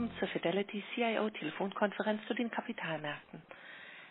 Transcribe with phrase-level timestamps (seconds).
[0.00, 3.42] willkommen zur Fidelity CIO Telefonkonferenz zu den Kapitalmärkten.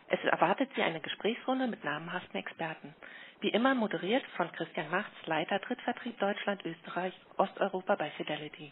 [0.09, 2.93] Es erwartet Sie eine Gesprächsrunde mit namhaften Experten.
[3.41, 8.71] Wie immer moderiert von Christian Machts, Leiter Drittvertrieb Deutschland, Österreich, Osteuropa bei Fidelity.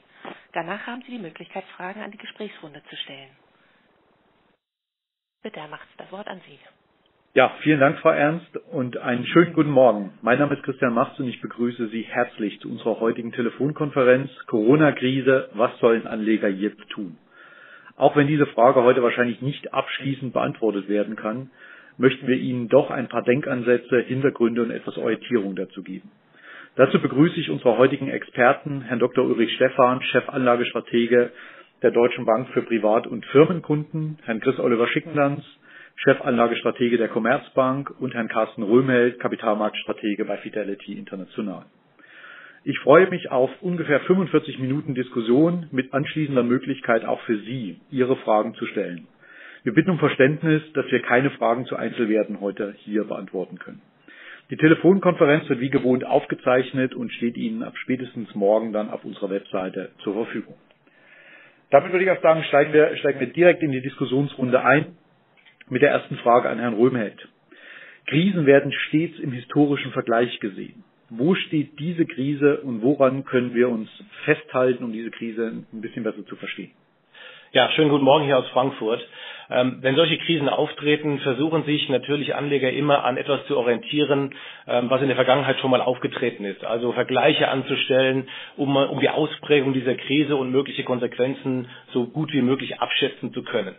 [0.53, 3.35] Danach haben Sie die Möglichkeit, Fragen an die Gesprächsrunde zu stellen.
[5.41, 6.59] Bitte, Herr Machts, das Wort an Sie.
[7.37, 10.11] Ja, vielen Dank, Frau Ernst, und einen schönen guten Morgen.
[10.23, 15.49] Mein Name ist Christian Machts und ich begrüße Sie herzlich zu unserer heutigen Telefonkonferenz Corona-Krise,
[15.53, 17.15] was sollen Anleger jetzt tun?
[17.95, 21.51] Auch wenn diese Frage heute wahrscheinlich nicht abschließend beantwortet werden kann,
[21.99, 26.09] möchten wir Ihnen doch ein paar Denkansätze, Hintergründe und etwas Orientierung dazu geben.
[26.75, 29.23] Dazu begrüße ich unsere heutigen Experten, Herrn Dr.
[29.23, 31.29] Ulrich Stephan, Chefanlagestratege
[31.83, 35.45] der Deutschen Bank für Privat- und Firmenkunden, Herrn Chris Oliver Schickenlands,
[36.03, 41.65] Chefanlagestratege der Commerzbank und Herrn Carsten Röhmheld, Kapitalmarktstratege bei Fidelity International.
[42.63, 48.15] Ich freue mich auf ungefähr 45 Minuten Diskussion mit anschließender Möglichkeit auch für Sie, Ihre
[48.17, 49.07] Fragen zu stellen.
[49.63, 53.81] Wir bitten um Verständnis, dass wir keine Fragen zu Einzelwerten heute hier beantworten können.
[54.51, 59.31] Die Telefonkonferenz wird wie gewohnt aufgezeichnet und steht Ihnen ab spätestens morgen dann auf unserer
[59.31, 60.55] Webseite zur Verfügung.
[61.71, 64.95] Damit würde ich auch sagen, steigen wir, steigen wir direkt in die Diskussionsrunde ein
[65.69, 67.27] mit der ersten Frage an Herrn Röhmheld.
[68.07, 70.83] Krisen werden stets im historischen Vergleich gesehen.
[71.09, 73.89] Wo steht diese Krise und woran können wir uns
[74.25, 76.71] festhalten, um diese Krise ein bisschen besser zu verstehen?
[77.53, 79.01] Ja, schönen guten Morgen hier aus Frankfurt.
[79.49, 84.35] Ähm, wenn solche Krisen auftreten, versuchen sich natürlich Anleger immer an etwas zu orientieren,
[84.67, 86.65] ähm, was in der Vergangenheit schon mal aufgetreten ist.
[86.65, 92.41] Also Vergleiche anzustellen, um, um die Ausprägung dieser Krise und mögliche Konsequenzen so gut wie
[92.41, 93.75] möglich abschätzen zu können.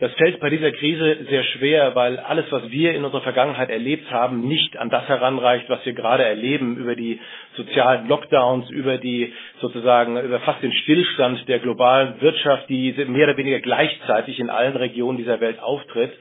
[0.00, 4.08] Das fällt bei dieser Krise sehr schwer, weil alles, was wir in unserer Vergangenheit erlebt
[4.12, 7.18] haben, nicht an das heranreicht, was wir gerade erleben über die
[7.56, 13.36] sozialen Lockdowns, über die sozusagen, über fast den Stillstand der globalen Wirtschaft, die mehr oder
[13.36, 16.12] weniger gleichzeitig in allen Regionen dieser Welt auftritt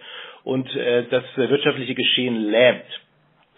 [0.44, 2.86] und äh, das wirtschaftliche Geschehen lähmt.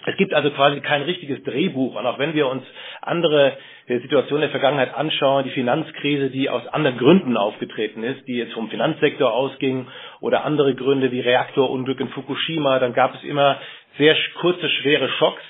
[0.05, 1.95] Es gibt also quasi kein richtiges Drehbuch.
[1.95, 2.63] Und auch wenn wir uns
[3.01, 8.38] andere äh, Situationen der Vergangenheit anschauen, die Finanzkrise, die aus anderen Gründen aufgetreten ist, die
[8.38, 9.88] jetzt vom Finanzsektor ausging
[10.21, 13.57] oder andere Gründe wie Reaktorunglück in Fukushima, dann gab es immer
[13.97, 15.43] sehr kurze, schwere Schocks,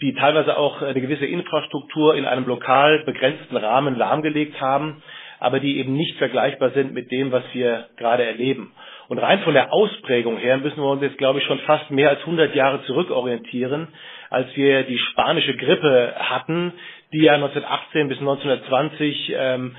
[0.00, 5.02] die teilweise auch eine gewisse Infrastruktur in einem lokal begrenzten Rahmen lahmgelegt haben,
[5.38, 8.72] aber die eben nicht vergleichbar sind mit dem, was wir gerade erleben.
[9.10, 12.10] Und rein von der Ausprägung her müssen wir uns jetzt, glaube ich, schon fast mehr
[12.10, 13.88] als 100 Jahre zurückorientieren,
[14.30, 16.72] als wir die spanische Grippe hatten,
[17.12, 19.76] die ja 1918 bis 1920 ähm,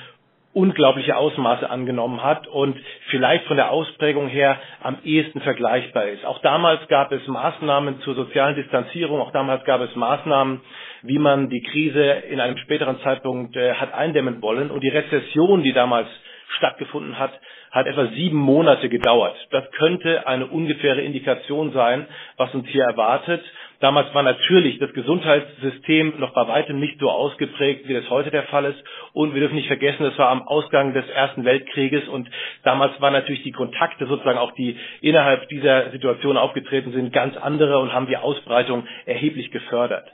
[0.52, 2.78] unglaubliche Ausmaße angenommen hat und
[3.10, 6.26] vielleicht von der Ausprägung her am ehesten vergleichbar ist.
[6.26, 10.60] Auch damals gab es Maßnahmen zur sozialen Distanzierung, auch damals gab es Maßnahmen,
[11.04, 14.72] wie man die Krise in einem späteren Zeitpunkt äh, hat eindämmen wollen.
[14.72, 16.10] Und die Rezession, die damals
[16.58, 17.32] stattgefunden hat,
[17.72, 19.36] hat etwa sieben Monate gedauert.
[19.52, 22.06] Das könnte eine ungefähre Indikation sein,
[22.38, 23.42] was uns hier erwartet.
[23.80, 28.44] Damals war natürlich das Gesundheitssystem noch bei weitem nicht so ausgeprägt, wie das heute der
[28.44, 28.84] Fall ist.
[29.14, 32.30] Und wir dürfen nicht vergessen, es war am Ausgang des Ersten Weltkrieges und
[32.64, 37.80] damals waren natürlich die Kontakte sozusagen auch die innerhalb dieser Situation aufgetreten sind ganz andere
[37.80, 40.06] und haben die Ausbreitung erheblich gefördert.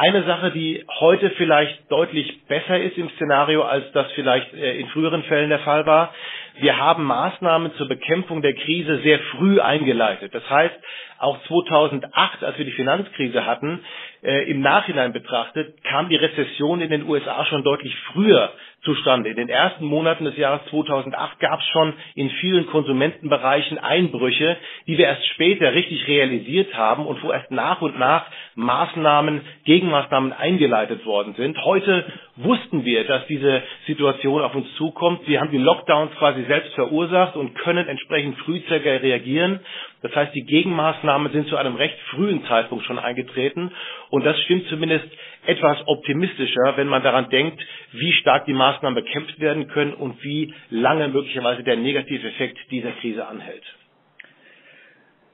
[0.00, 4.86] Eine Sache, die heute vielleicht deutlich besser ist im Szenario, als das vielleicht äh, in
[4.90, 6.14] früheren Fällen der Fall war.
[6.60, 10.32] Wir haben Maßnahmen zur Bekämpfung der Krise sehr früh eingeleitet.
[10.32, 10.76] Das heißt,
[11.18, 13.80] auch 2008, als wir die Finanzkrise hatten,
[14.22, 18.52] äh, im Nachhinein betrachtet, kam die Rezession in den USA schon deutlich früher
[18.82, 19.28] zustande.
[19.30, 24.56] In den ersten Monaten des Jahres 2008 gab es schon in vielen Konsumentenbereichen Einbrüche,
[24.86, 30.32] die wir erst später richtig realisiert haben und wo erst nach und nach Maßnahmen, Gegenmaßnahmen
[30.32, 31.62] eingeleitet worden sind.
[31.64, 32.04] Heute
[32.38, 35.26] wussten wir, dass diese Situation auf uns zukommt.
[35.26, 39.60] Wir haben die Lockdowns quasi selbst verursacht und können entsprechend frühzeitig reagieren.
[40.02, 43.72] Das heißt, die Gegenmaßnahmen sind zu einem recht frühen Zeitpunkt schon eingetreten.
[44.10, 45.06] Und das stimmt zumindest
[45.46, 47.60] etwas optimistischer, wenn man daran denkt,
[47.92, 52.92] wie stark die Maßnahmen bekämpft werden können und wie lange möglicherweise der negative Effekt dieser
[52.92, 53.64] Krise anhält.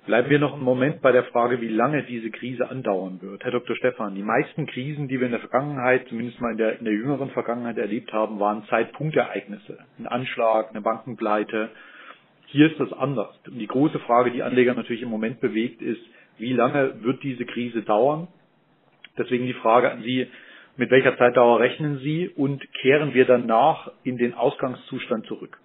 [0.07, 3.43] Bleiben wir noch einen Moment bei der Frage, wie lange diese Krise andauern wird.
[3.43, 3.75] Herr Dr.
[3.75, 6.93] Stephan, die meisten Krisen, die wir in der Vergangenheit, zumindest mal in der, in der
[6.93, 9.79] jüngeren Vergangenheit erlebt haben, waren Zeitpunktereignisse.
[9.99, 11.71] Ein Anschlag, eine Bankenpleite.
[12.49, 13.35] Hier ist das anders.
[13.47, 16.03] Und die große Frage, die Anleger natürlich im Moment bewegt, ist,
[16.37, 18.29] wie lange wird diese Krise dauern?
[19.17, 20.27] Deswegen die Frage an Sie,
[20.77, 25.59] mit welcher Zeitdauer rechnen Sie und kehren wir danach in den Ausgangszustand zurück?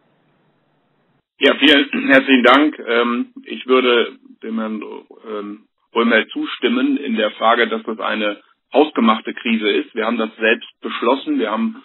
[1.41, 2.77] Ja, vielen herzlichen Dank.
[2.85, 4.83] Ähm, ich würde dem Herrn
[5.25, 5.59] ähm,
[5.95, 8.41] Römer zustimmen in der Frage, dass das eine
[8.73, 9.95] hausgemachte Krise ist.
[9.95, 11.39] Wir haben das selbst beschlossen.
[11.39, 11.81] Wir haben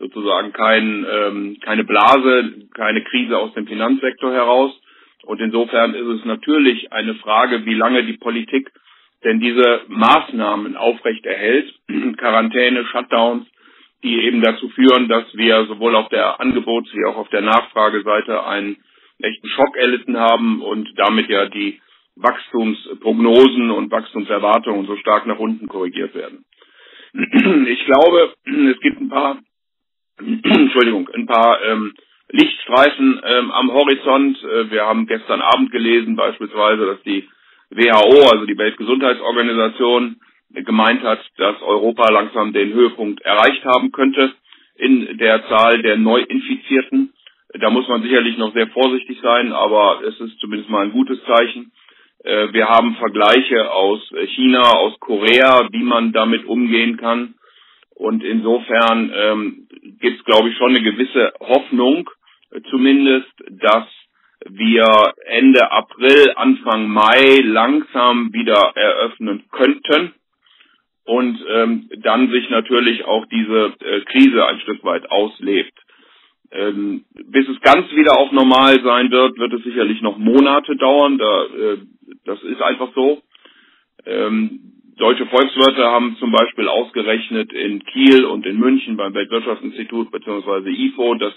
[0.00, 4.72] sozusagen kein, ähm, keine Blase, keine Krise aus dem Finanzsektor heraus.
[5.22, 8.72] Und insofern ist es natürlich eine Frage, wie lange die Politik
[9.22, 11.72] denn diese Maßnahmen aufrechterhält,
[12.16, 13.46] Quarantäne, Shutdowns,
[14.02, 18.44] die eben dazu führen, dass wir sowohl auf der Angebots- wie auch auf der Nachfrageseite
[18.44, 18.78] einen
[19.20, 21.80] echten Schock erlitten haben und damit ja die
[22.16, 26.44] Wachstumsprognosen und Wachstumserwartungen so stark nach unten korrigiert werden.
[27.68, 29.38] Ich glaube, es gibt ein paar,
[30.18, 31.94] Entschuldigung, ein paar ähm,
[32.30, 34.42] Lichtstreifen ähm, am Horizont.
[34.42, 37.28] Äh, wir haben gestern Abend gelesen beispielsweise, dass die
[37.70, 40.16] WHO, also die Weltgesundheitsorganisation,
[40.50, 44.32] gemeint hat, dass Europa langsam den Höhepunkt erreicht haben könnte
[44.76, 47.12] in der Zahl der Neuinfizierten.
[47.54, 51.18] Da muss man sicherlich noch sehr vorsichtig sein, aber es ist zumindest mal ein gutes
[51.24, 51.72] Zeichen.
[52.24, 54.00] Äh, wir haben Vergleiche aus
[54.34, 57.34] China, aus Korea, wie man damit umgehen kann.
[57.94, 59.68] Und insofern ähm,
[60.00, 62.10] gibt es, glaube ich, schon eine gewisse Hoffnung,
[62.50, 63.86] äh, zumindest, dass
[64.48, 70.12] wir Ende April, Anfang Mai langsam wieder eröffnen könnten
[71.04, 75.72] und ähm, dann sich natürlich auch diese äh, Krise ein Stück weit auslebt.
[76.52, 81.18] Ähm, bis es ganz wieder auf normal sein wird, wird es sicherlich noch Monate dauern.
[81.18, 81.78] Da, äh,
[82.24, 83.22] das ist einfach so.
[84.04, 84.60] Ähm,
[84.96, 90.70] deutsche Volkswirte haben zum Beispiel ausgerechnet in Kiel und in München beim Weltwirtschaftsinstitut bzw.
[90.70, 91.34] IFO, dass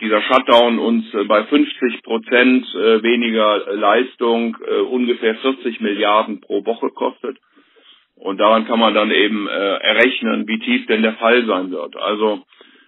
[0.00, 6.64] dieser Shutdown uns äh, bei 50 Prozent äh, weniger Leistung äh, ungefähr 40 Milliarden pro
[6.66, 7.38] Woche kostet.
[8.16, 11.96] Und daran kann man dann eben errechnen, wie tief denn der Fall sein wird.
[11.98, 12.44] Also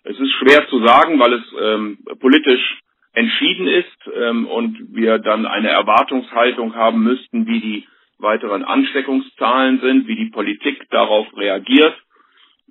[0.09, 2.81] es ist schwer zu sagen, weil es ähm, politisch
[3.13, 7.85] entschieden ist ähm, und wir dann eine Erwartungshaltung haben müssten, wie die
[8.19, 11.95] weiteren Ansteckungszahlen sind, wie die Politik darauf reagiert.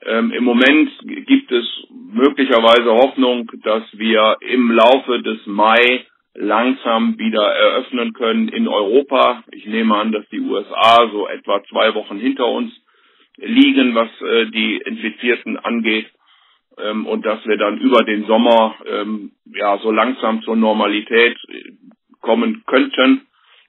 [0.04, 1.66] Ähm, Im Moment gibt es
[2.12, 9.44] möglicherweise Hoffnung, dass wir im Laufe des Mai langsam wieder eröffnen können in Europa.
[9.52, 12.72] Ich nehme an, dass die USA so etwa zwei Wochen hinter uns
[13.38, 16.08] liegen, was äh, die Infizierten angeht
[16.78, 21.38] ähm, und dass wir dann über den Sommer ähm, ja so langsam zur Normalität
[22.22, 23.28] kommen könnten.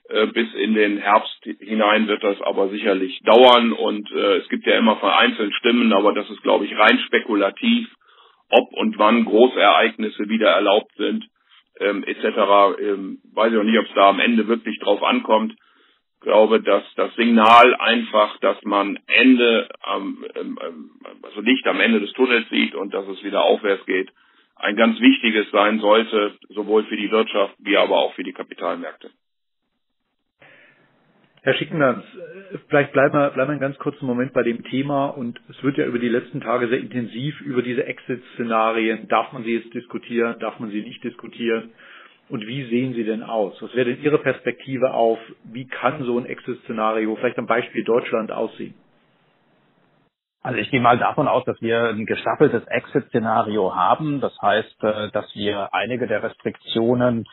[0.08, 4.66] Äh, bis in den Herbst hinein wird das aber sicherlich dauern und äh, es gibt
[4.66, 7.88] ja immer vereinzelt Stimmen, aber das ist, glaube ich, rein spekulativ,
[8.48, 11.28] ob und wann Großereignisse wieder erlaubt sind,
[11.78, 12.80] ähm, etc.
[12.80, 15.54] Ähm, weiß ich auch nicht, ob es da am Ende wirklich drauf ankommt
[16.20, 20.90] glaube, dass das Signal einfach, dass man Ende, ähm, ähm,
[21.22, 24.10] also Licht am Ende des Tunnels sieht und dass es wieder aufwärts geht,
[24.56, 29.10] ein ganz wichtiges sein sollte, sowohl für die Wirtschaft wie aber auch für die Kapitalmärkte.
[31.42, 32.04] Herr Schickenlands,
[32.68, 35.78] vielleicht bleiben wir, bleiben wir einen ganz kurzen Moment bei dem Thema und es wird
[35.78, 40.38] ja über die letzten Tage sehr intensiv über diese Exit-Szenarien, darf man sie jetzt diskutieren,
[40.40, 41.72] darf man sie nicht diskutieren,
[42.28, 43.60] und wie sehen sie denn aus?
[43.62, 48.30] Was wäre denn Ihre Perspektive auf, wie kann so ein Exit-Szenario vielleicht am Beispiel Deutschland
[48.30, 48.74] aussehen?
[50.42, 54.20] Also ich gehe mal davon aus, dass wir ein gestaffeltes Exit-Szenario haben.
[54.20, 57.24] Das heißt, äh, dass wir einige der Restriktionen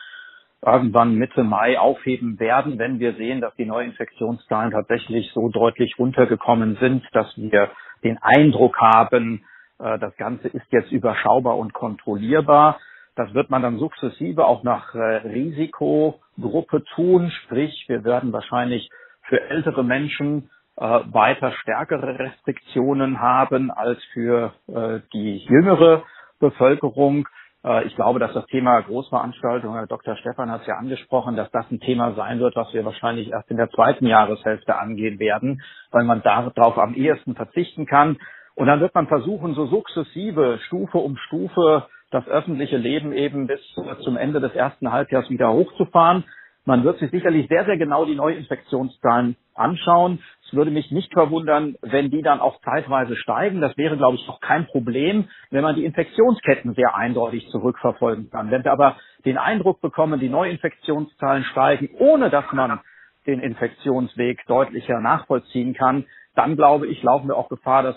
[0.64, 6.76] irgendwann Mitte Mai aufheben werden, wenn wir sehen, dass die Neuinfektionszahlen tatsächlich so deutlich runtergekommen
[6.80, 7.70] sind, dass wir
[8.02, 9.44] den Eindruck haben,
[9.78, 12.80] äh, das Ganze ist jetzt überschaubar und kontrollierbar.
[13.16, 18.90] Das wird man dann sukzessive auch nach äh, Risikogruppe tun, sprich wir werden wahrscheinlich
[19.22, 26.02] für ältere Menschen äh, weiter stärkere Restriktionen haben als für äh, die jüngere
[26.40, 27.26] Bevölkerung.
[27.64, 30.16] Äh, ich glaube, dass das Thema Großveranstaltung, Herr Dr.
[30.16, 33.50] Stefan hat es ja angesprochen, dass das ein Thema sein wird, was wir wahrscheinlich erst
[33.50, 38.18] in der zweiten Jahreshälfte angehen werden, weil man darauf am ehesten verzichten kann.
[38.54, 43.60] Und dann wird man versuchen, so sukzessive, Stufe um Stufe das öffentliche Leben eben bis
[44.00, 46.24] zum Ende des ersten Halbjahres wieder hochzufahren.
[46.64, 50.18] Man wird sich sicherlich sehr, sehr genau die Neuinfektionszahlen anschauen.
[50.46, 53.60] Es würde mich nicht verwundern, wenn die dann auch zeitweise steigen.
[53.60, 58.50] Das wäre, glaube ich, auch kein Problem, wenn man die Infektionsketten sehr eindeutig zurückverfolgen kann.
[58.50, 62.80] Wenn wir aber den Eindruck bekommen, die Neuinfektionszahlen steigen, ohne dass man
[63.26, 67.96] den Infektionsweg deutlicher nachvollziehen kann, dann glaube ich, laufen wir auch Gefahr, dass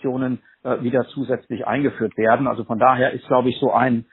[0.00, 2.46] Restriktionen äh, wieder zusätzlich eingeführt werden.
[2.46, 4.06] Also von daher ist, glaube ich, so ein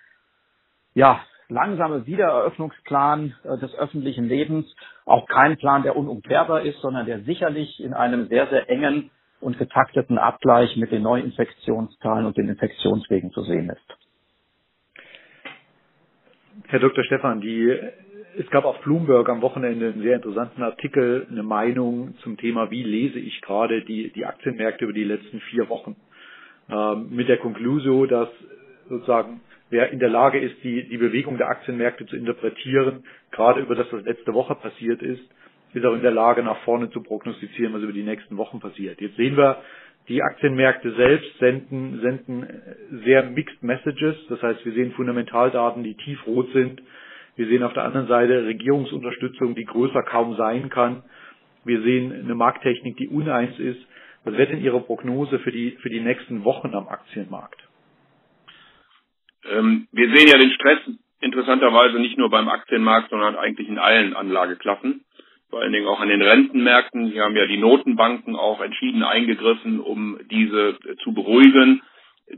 [0.94, 4.66] ja, langsame Wiedereröffnungsplan äh, des öffentlichen Lebens
[5.06, 9.58] auch kein Plan, der unumkehrbar ist, sondern der sicherlich in einem sehr, sehr engen und
[9.58, 13.98] getakteten Abgleich mit den Neuinfektionszahlen und den Infektionswegen zu sehen ist.
[16.68, 17.04] Herr Dr.
[17.04, 17.80] Stefan, die,
[18.40, 22.84] es gab auf Bloomberg am Wochenende einen sehr interessanten Artikel, eine Meinung zum Thema, wie
[22.84, 25.96] lese ich gerade die, die Aktienmärkte über die letzten vier Wochen.
[26.70, 28.30] ähm, mit der Conclusio, dass
[28.90, 33.76] sozusagen wer in der Lage ist, die, die Bewegung der Aktienmärkte zu interpretieren, gerade über
[33.76, 35.22] das, was letzte Woche passiert ist,
[35.74, 39.02] ist auch in der Lage, nach vorne zu prognostizieren, was über die nächsten Wochen passiert.
[39.02, 39.62] Jetzt sehen wir,
[40.08, 42.48] die Aktienmärkte selbst senden, senden
[43.04, 44.16] sehr mixed messages.
[44.30, 46.82] Das heißt, wir sehen Fundamentaldaten, die tiefrot sind.
[47.38, 51.04] Wir sehen auf der anderen Seite Regierungsunterstützung, die größer kaum sein kann.
[51.64, 53.80] Wir sehen eine Markttechnik, die uneins ist.
[54.24, 57.62] Was wäre denn Ihre Prognose für die, für die nächsten Wochen am Aktienmarkt?
[59.50, 60.80] Ähm, wir sehen ja den Stress
[61.22, 65.06] interessanterweise nicht nur beim Aktienmarkt, sondern eigentlich in allen Anlageklassen.
[65.50, 67.06] Vor allen Dingen auch an den Rentenmärkten.
[67.06, 71.84] Hier haben ja die Notenbanken auch entschieden eingegriffen, um diese zu beruhigen.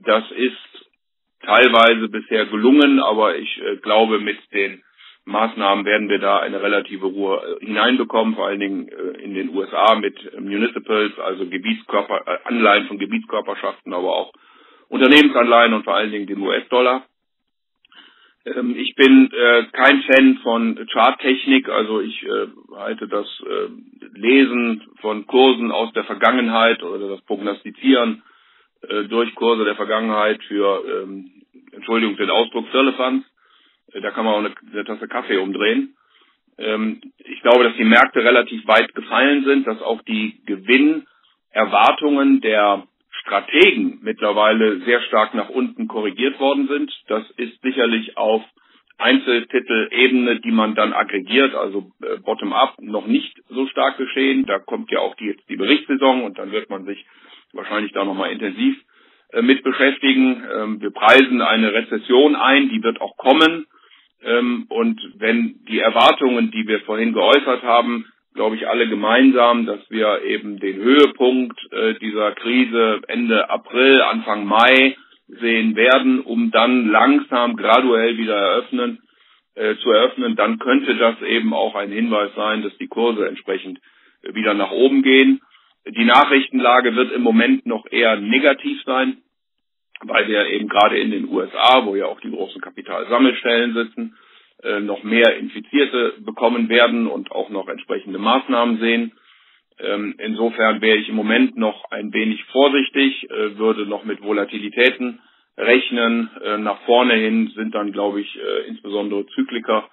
[0.03, 0.89] Das ist
[1.41, 4.84] teilweise bisher gelungen, aber ich äh, glaube, mit den
[5.29, 9.55] Maßnahmen werden wir da eine relative Ruhe äh, hineinbekommen, vor allen Dingen äh, in den
[9.55, 14.33] USA mit Municipals, also Gebietskörper, äh, Anleihen von Gebietskörperschaften, aber auch
[14.89, 17.05] Unternehmensanleihen und vor allen Dingen den US-Dollar.
[18.45, 24.83] Ähm, ich bin äh, kein Fan von Charttechnik, also ich äh, halte das äh, Lesen
[25.01, 28.24] von Kursen aus der Vergangenheit oder das Prognostizieren
[28.81, 31.31] äh, durch Kurse der Vergangenheit für, ähm,
[31.71, 33.25] Entschuldigung, den Ausdruck Firlefanz.
[33.93, 35.96] Äh, da kann man auch eine, eine Tasse Kaffee umdrehen.
[36.58, 42.84] Ähm, ich glaube, dass die Märkte relativ weit gefallen sind, dass auch die Gewinnerwartungen der
[43.22, 46.91] Strategen mittlerweile sehr stark nach unten korrigiert worden sind.
[47.08, 48.43] Das ist sicherlich auf
[48.98, 54.46] Einzeltitelebene, die man dann aggregiert, also äh, bottom-up, noch nicht so stark geschehen.
[54.46, 57.05] Da kommt ja auch die, die Berichtssaison und dann wird man sich
[57.53, 58.77] wahrscheinlich da nochmal intensiv
[59.31, 60.43] äh, mit beschäftigen.
[60.53, 63.67] Ähm, wir preisen eine Rezession ein, die wird auch kommen.
[64.23, 69.79] Ähm, und wenn die Erwartungen, die wir vorhin geäußert haben, glaube ich, alle gemeinsam, dass
[69.89, 74.95] wir eben den Höhepunkt äh, dieser Krise Ende April, Anfang Mai
[75.27, 78.99] sehen werden, um dann langsam graduell wieder eröffnen,
[79.55, 83.79] äh, zu eröffnen, dann könnte das eben auch ein Hinweis sein, dass die Kurse entsprechend
[84.23, 85.41] äh, wieder nach oben gehen.
[85.88, 89.17] Die Nachrichtenlage wird im Moment noch eher negativ sein,
[90.06, 94.15] weil wir eben gerade in den USA, wo ja auch die großen Kapitalsammelstellen sitzen,
[94.63, 99.12] äh, noch mehr Infizierte bekommen werden und auch noch entsprechende Maßnahmen sehen.
[99.79, 105.20] Ähm, insofern wäre ich im Moment noch ein wenig vorsichtig, äh, würde noch mit Volatilitäten
[105.58, 106.29] rechnen.
[106.44, 109.89] Äh, nach vorne hin sind dann, glaube ich, äh, insbesondere Zykliker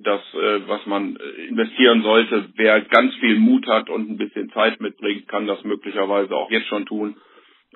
[0.00, 2.46] das, äh, was man äh, investieren sollte.
[2.56, 6.68] Wer ganz viel Mut hat und ein bisschen Zeit mitbringt, kann das möglicherweise auch jetzt
[6.68, 7.16] schon tun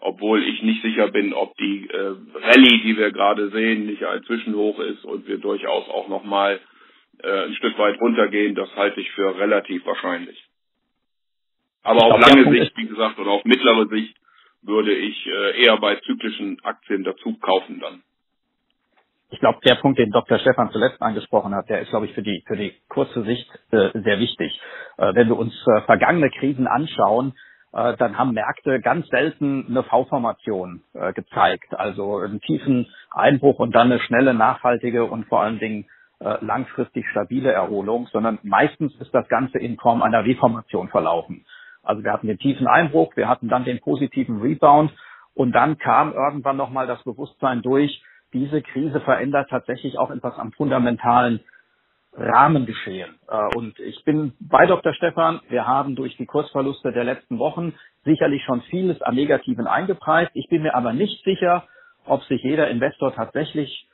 [0.01, 4.23] obwohl ich nicht sicher bin, ob die äh, Rallye, die wir gerade sehen, nicht ein
[4.25, 6.61] Zwischenhoch ist und wir durchaus auch nochmal
[7.23, 8.55] äh, ein Stück weit runtergehen.
[8.55, 10.43] Das halte ich für relativ wahrscheinlich.
[11.83, 14.17] Aber auf lange Sicht, wie gesagt, oder auf mittlere Sicht
[14.63, 18.03] würde ich äh, eher bei zyklischen Aktien dazu kaufen dann.
[19.33, 20.39] Ich glaube, der Punkt, den Dr.
[20.41, 23.91] Stefan zuletzt angesprochen hat, der ist, glaube ich, für die, für die kurze Sicht äh,
[23.95, 24.61] sehr wichtig.
[24.99, 27.35] Äh, wenn wir uns äh, vergangene Krisen anschauen,
[27.73, 31.75] äh, dann haben Märkte ganz selten eine V-Formation äh, gezeigt.
[31.79, 35.87] Also einen tiefen Einbruch und dann eine schnelle, nachhaltige und vor allen Dingen
[36.21, 41.45] äh, langfristig stabile Erholung, sondern meistens ist das Ganze in Form einer W-Formation verlaufen.
[41.83, 44.93] Also wir hatten den tiefen Einbruch, wir hatten dann den positiven Rebound
[45.35, 50.53] und dann kam irgendwann nochmal das Bewusstsein durch, diese Krise verändert tatsächlich auch etwas am
[50.53, 51.41] fundamentalen
[52.13, 53.15] Rahmengeschehen.
[53.29, 54.95] Äh, und ich bin bei Dr.
[54.95, 55.41] Stefan.
[55.49, 57.75] Wir haben durch die Kursverluste der letzten Wochen
[58.05, 60.31] sicherlich schon vieles am Negativen eingepreist.
[60.35, 61.65] Ich bin mir aber nicht sicher,
[62.07, 63.87] ob sich jeder Investor tatsächlich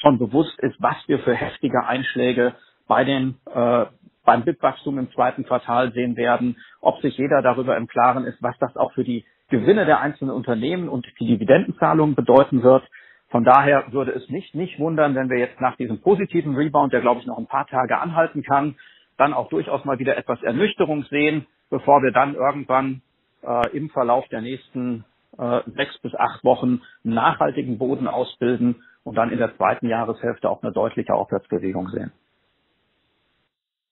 [0.00, 2.54] schon bewusst ist, was wir für heftige Einschläge
[2.88, 3.86] bei den äh,
[4.24, 8.56] beim BIP-Wachstum im zweiten Quartal sehen werden, ob sich jeder darüber im Klaren ist, was
[8.58, 12.84] das auch für die Gewinne der einzelnen Unternehmen und die Dividendenzahlungen bedeuten wird.
[13.30, 17.00] Von daher würde es mich nicht wundern, wenn wir jetzt nach diesem positiven Rebound, der
[17.00, 18.76] glaube ich noch ein paar Tage anhalten kann,
[19.16, 23.02] dann auch durchaus mal wieder etwas Ernüchterung sehen, bevor wir dann irgendwann
[23.42, 25.04] äh, im Verlauf der nächsten
[25.38, 30.50] äh, sechs bis acht Wochen einen nachhaltigen Boden ausbilden und dann in der zweiten Jahreshälfte
[30.50, 32.12] auch eine deutliche Aufwärtsbewegung sehen.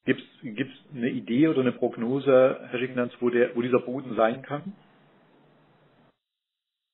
[0.04, 4.42] Gibt es eine Idee oder eine Prognose, Herr Schicknanz, wo, der, wo dieser Boden sein
[4.42, 4.73] kann?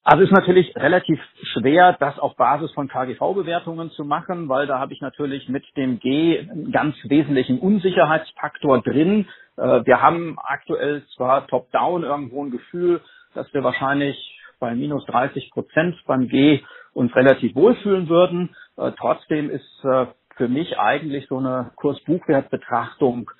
[0.04, 1.20] Also ist natürlich relativ
[1.54, 6.00] schwer, das auf Basis von KGV-Bewertungen zu machen, weil da habe ich natürlich mit dem
[6.00, 9.28] G einen ganz wesentlichen Unsicherheitsfaktor drin.
[9.58, 13.00] Äh, wir haben aktuell zwar top-down irgendwo ein Gefühl,
[13.36, 14.16] dass wir wahrscheinlich
[14.60, 16.62] bei minus 30 Prozent beim G
[16.94, 18.56] uns relativ wohlfühlen würden.
[18.78, 23.30] Äh, trotzdem ist äh, für mich eigentlich so eine Kurs-Buchwert-Betrachtung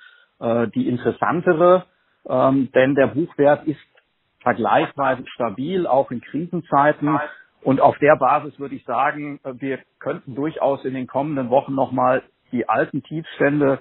[0.74, 1.84] die interessantere,
[2.28, 3.78] ähm, denn der Buchwert ist
[4.44, 7.18] vergleichsweise stabil, auch in Krisenzeiten.
[7.62, 11.74] Und auf der Basis würde ich sagen, äh, wir könnten durchaus in den kommenden Wochen
[11.74, 12.22] nochmal
[12.52, 13.80] die alten Tiefstände,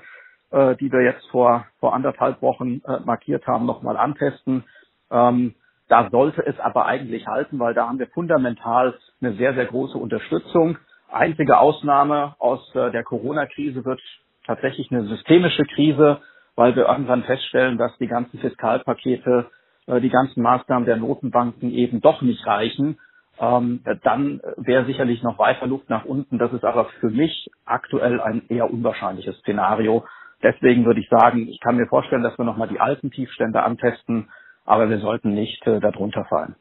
[0.52, 4.64] äh, die wir jetzt vor, vor anderthalb Wochen äh, markiert haben, nochmal antesten.
[5.12, 5.54] Ähm,
[5.90, 9.98] da sollte es aber eigentlich halten, weil da haben wir fundamental eine sehr, sehr große
[9.98, 10.78] Unterstützung.
[11.12, 14.02] Einzige Ausnahme aus der Corona-Krise wird
[14.48, 16.22] tatsächlich eine systemische Krise,
[16.56, 19.52] weil wir irgendwann feststellen, dass die ganzen Fiskalpakete,
[19.88, 23.00] äh, die ganzen Maßnahmen der Notenbanken eben doch nicht reichen.
[23.40, 26.38] Ähm, dann wäre sicherlich noch weiter Luft nach unten.
[26.38, 30.06] Das ist aber für mich aktuell ein eher unwahrscheinliches Szenario.
[30.44, 34.30] Deswegen würde ich sagen, ich kann mir vorstellen, dass wir nochmal die alten Tiefstände antesten,
[34.66, 36.56] aber wir sollten nicht äh, darunter fallen.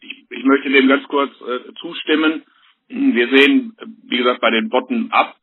[0.00, 2.42] Ich, ich möchte dem ganz kurz äh, zustimmen.
[2.88, 3.76] Wir sehen,
[4.08, 5.36] wie gesagt, bei den Bottom-up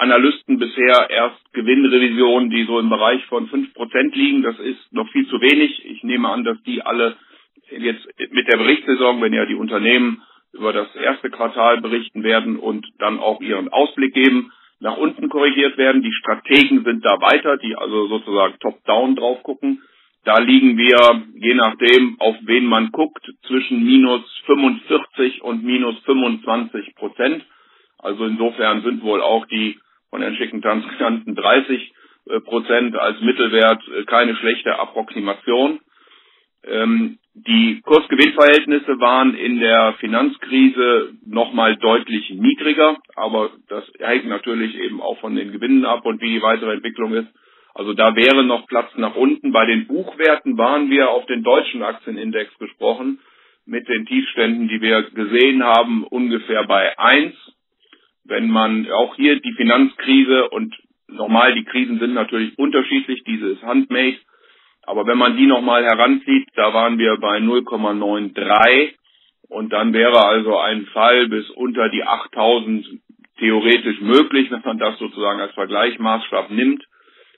[0.00, 4.42] Analysten bisher erst Gewinnrevisionen, die so im Bereich von fünf Prozent liegen.
[4.42, 5.84] Das ist noch viel zu wenig.
[5.84, 7.16] Ich nehme an, dass die alle
[7.70, 12.86] jetzt mit der Berichtssaison, wenn ja die Unternehmen über das erste Quartal berichten werden und
[12.98, 16.02] dann auch ihren Ausblick geben, nach unten korrigiert werden.
[16.02, 19.82] Die Strategen sind da weiter, die also sozusagen top-down drauf gucken.
[20.24, 26.94] Da liegen wir, je nachdem, auf wen man guckt, zwischen minus 45 und minus 25
[26.94, 27.44] Prozent.
[27.98, 29.78] Also insofern sind wohl auch die
[30.10, 31.92] von Herrn Schickentanz genannten 30
[32.30, 35.80] äh, Prozent als Mittelwert äh, keine schlechte Approximation.
[36.64, 45.00] Ähm, die Kursgewinnverhältnisse waren in der Finanzkrise nochmal deutlich niedriger, aber das hängt natürlich eben
[45.00, 47.28] auch von den Gewinnen ab und wie die weitere Entwicklung ist.
[47.74, 49.52] Also da wäre noch Platz nach unten.
[49.52, 53.20] Bei den Buchwerten waren wir auf den deutschen Aktienindex gesprochen
[53.66, 57.34] mit den Tiefständen, die wir gesehen haben, ungefähr bei eins
[58.28, 60.76] wenn man auch hier die Finanzkrise und
[61.08, 64.18] normal, die Krisen sind natürlich unterschiedlich, diese ist handmade,
[64.82, 68.94] aber wenn man die nochmal heranzieht, da waren wir bei 0,93
[69.48, 72.86] und dann wäre also ein Fall bis unter die 8000
[73.38, 76.84] theoretisch möglich, wenn man das sozusagen als Vergleichsmaßstab nimmt,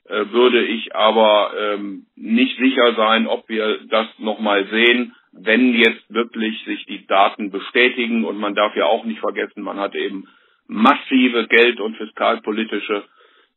[0.08, 6.12] äh, würde ich aber ähm, nicht sicher sein, ob wir das nochmal sehen, wenn jetzt
[6.12, 10.26] wirklich sich die Daten bestätigen und man darf ja auch nicht vergessen, man hat eben
[10.70, 13.04] massive geld- und fiskalpolitische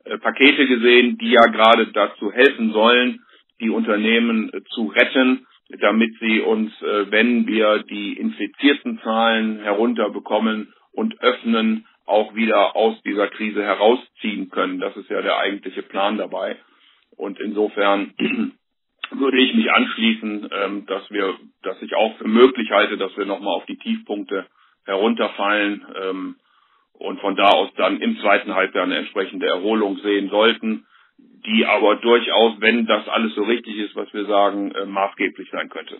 [0.06, 3.22] äh, Pakete gesehen, die ja gerade dazu helfen sollen,
[3.62, 10.74] die Unternehmen äh, zu retten, damit sie uns, äh, wenn wir die infizierten Zahlen herunterbekommen
[10.92, 14.80] und öffnen, auch wieder aus dieser Krise herausziehen können.
[14.80, 16.58] Das ist ja der eigentliche Plan dabei.
[17.16, 18.14] Und insofern
[19.12, 23.26] würde ich mich anschließen, ähm, dass wir, dass ich auch für möglich halte, dass wir
[23.26, 24.48] nochmal auf die Tiefpunkte
[24.86, 25.86] herunterfallen.
[26.02, 26.36] Ähm,
[26.94, 30.86] und von da aus dann im zweiten Halbjahr eine entsprechende Erholung sehen sollten,
[31.46, 35.70] die aber durchaus, wenn das alles so richtig ist, was wir sagen, äh, maßgeblich sein
[35.70, 36.00] könnte.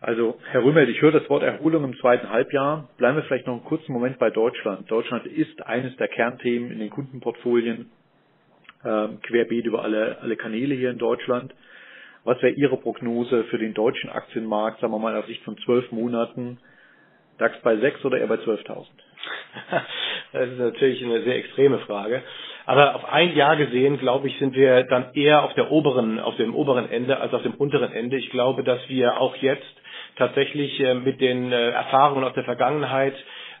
[0.00, 2.88] Also, Herr Römer, ich höre das Wort Erholung im zweiten Halbjahr.
[2.98, 4.90] Bleiben wir vielleicht noch einen kurzen Moment bei Deutschland.
[4.90, 7.88] Deutschland ist eines der Kernthemen in den Kundenportfolien,
[8.82, 11.54] äh, querbeet über alle, alle Kanäle hier in Deutschland.
[12.24, 15.90] Was wäre Ihre Prognose für den deutschen Aktienmarkt, sagen wir mal, auf Sicht von zwölf
[15.92, 16.58] Monaten?
[17.38, 18.86] DAX bei 6 oder eher bei 12.000?
[20.32, 22.22] Das ist natürlich eine sehr extreme Frage.
[22.64, 26.36] Aber auf ein Jahr gesehen, glaube ich, sind wir dann eher auf der oberen, auf
[26.36, 28.16] dem oberen Ende als auf dem unteren Ende.
[28.16, 29.66] Ich glaube, dass wir auch jetzt
[30.16, 33.14] tatsächlich äh, mit den äh, Erfahrungen aus der Vergangenheit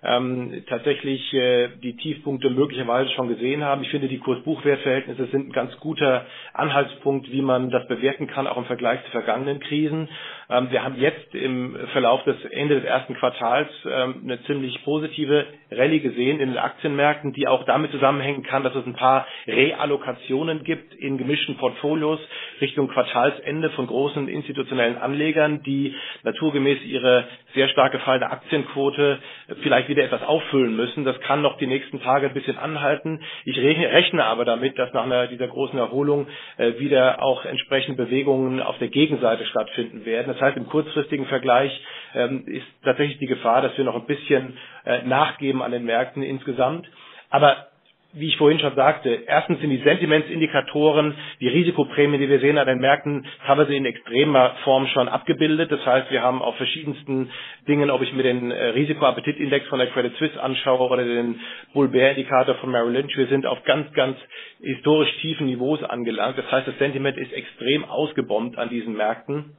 [0.04, 3.82] ähm, tatsächlich äh, die Tiefpunkte möglicherweise schon gesehen haben.
[3.82, 8.56] Ich finde, die Kurs-Buchwert-Verhältnisse sind ein ganz guter Anhaltspunkt, wie man das bewerten kann, auch
[8.56, 10.08] im Vergleich zu vergangenen Krisen.
[10.52, 15.46] Ähm, wir haben jetzt im Verlauf des Ende des ersten Quartals ähm, eine ziemlich positive
[15.70, 20.62] Rallye gesehen in den Aktienmärkten, die auch damit zusammenhängen kann, dass es ein paar Reallokationen
[20.64, 22.20] gibt in gemischten Portfolios
[22.60, 29.18] Richtung Quartalsende von großen institutionellen Anlegern, die naturgemäß ihre sehr stark gefallene Aktienquote
[29.62, 31.04] vielleicht wieder etwas auffüllen müssen.
[31.04, 33.20] Das kann noch die nächsten Tage ein bisschen anhalten.
[33.44, 36.26] Ich rechne aber damit, dass nach einer, dieser großen Erholung
[36.58, 40.28] äh, wieder auch entsprechend Bewegungen auf der Gegenseite stattfinden werden.
[40.28, 41.72] Das heißt, im kurzfristigen Vergleich
[42.14, 46.22] ähm, ist tatsächlich die Gefahr, dass wir noch ein bisschen äh, nachgeben an den Märkten
[46.22, 46.86] insgesamt.
[47.30, 47.68] Aber
[48.14, 52.66] wie ich vorhin schon sagte, erstens sind die Sentimentsindikatoren, die Risikoprämien, die wir sehen an
[52.66, 55.72] den Märkten, teilweise in extremer Form schon abgebildet.
[55.72, 57.30] Das heißt, wir haben auf verschiedensten
[57.66, 61.40] Dingen, ob ich mir den äh, Risikoappetitindex von der Credit Suisse anschaue oder den
[61.72, 64.18] Bull-Bear-Indikator von Merrill Lynch, wir sind auf ganz, ganz
[64.60, 66.36] historisch tiefen Niveaus angelangt.
[66.36, 69.56] Das heißt, das Sentiment ist extrem ausgebombt an diesen Märkten.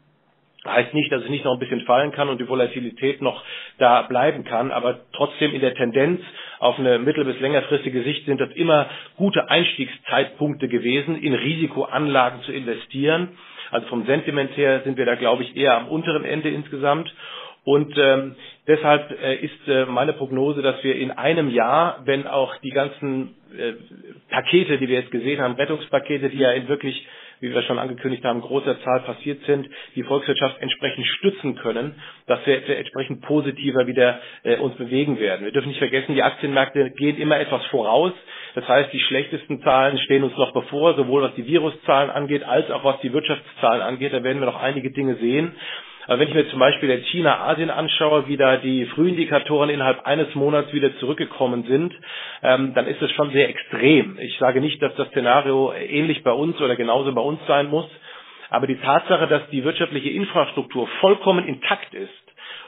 [0.65, 3.43] Heißt nicht, dass es nicht noch ein bisschen fallen kann und die Volatilität noch
[3.80, 6.21] da bleiben kann, aber trotzdem in der Tendenz
[6.60, 12.54] auf eine mittel- bis längerfristige Sicht sind das immer gute Einstiegszeitpunkte gewesen, in Risikoanlagen zu
[12.54, 13.30] investieren.
[13.71, 17.13] Also vom Sentiment her sind wir da, glaube ich, eher am unteren Ende insgesamt.
[17.65, 18.36] Und ähm,
[18.67, 23.36] deshalb äh, ist äh, meine Prognose, dass wir in einem Jahr, wenn auch die ganzen
[23.58, 23.73] äh,
[24.30, 27.06] Pakete, die wir jetzt gesehen haben, Rettungspakete, die ja in wirklich
[27.43, 32.39] wie wir schon angekündigt haben, großer Zahl passiert sind, die Volkswirtschaft entsprechend stützen können, dass
[32.45, 35.43] wir entsprechend positiver wieder äh, uns bewegen werden.
[35.43, 38.13] Wir dürfen nicht vergessen, die Aktienmärkte gehen immer etwas voraus.
[38.56, 42.71] Das heißt, die schlechtesten Zahlen stehen uns noch bevor, sowohl was die Viruszahlen angeht, als
[42.71, 44.13] auch was die Wirtschaftszahlen angeht.
[44.13, 45.53] Da werden wir noch einige Dinge sehen.
[46.07, 50.05] Aber wenn ich mir zum Beispiel jetzt China, Asien anschaue, wie da die Frühindikatoren innerhalb
[50.05, 51.93] eines Monats wieder zurückgekommen sind,
[52.41, 54.17] ähm, dann ist das schon sehr extrem.
[54.19, 57.87] Ich sage nicht, dass das Szenario ähnlich bei uns oder genauso bei uns sein muss.
[58.49, 62.22] Aber die Tatsache, dass die wirtschaftliche Infrastruktur vollkommen intakt ist,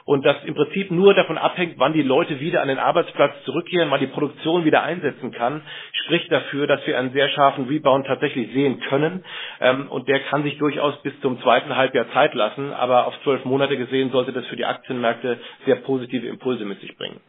[0.06, 3.90] und das im Prinzip nur davon abhängt, wann die Leute wieder an den Arbeitsplatz zurückkehren,
[3.90, 5.62] wann die Produktion wieder einsetzen kann,
[6.04, 9.24] spricht dafür, dass wir einen sehr scharfen Rebound tatsächlich sehen können.
[9.60, 13.44] Ähm, und der kann sich durchaus bis zum zweiten Halbjahr Zeit lassen, aber auf zwölf
[13.44, 17.20] Monate gesehen sollte das für die Aktienmärkte sehr positive Impulse mit sich bringen.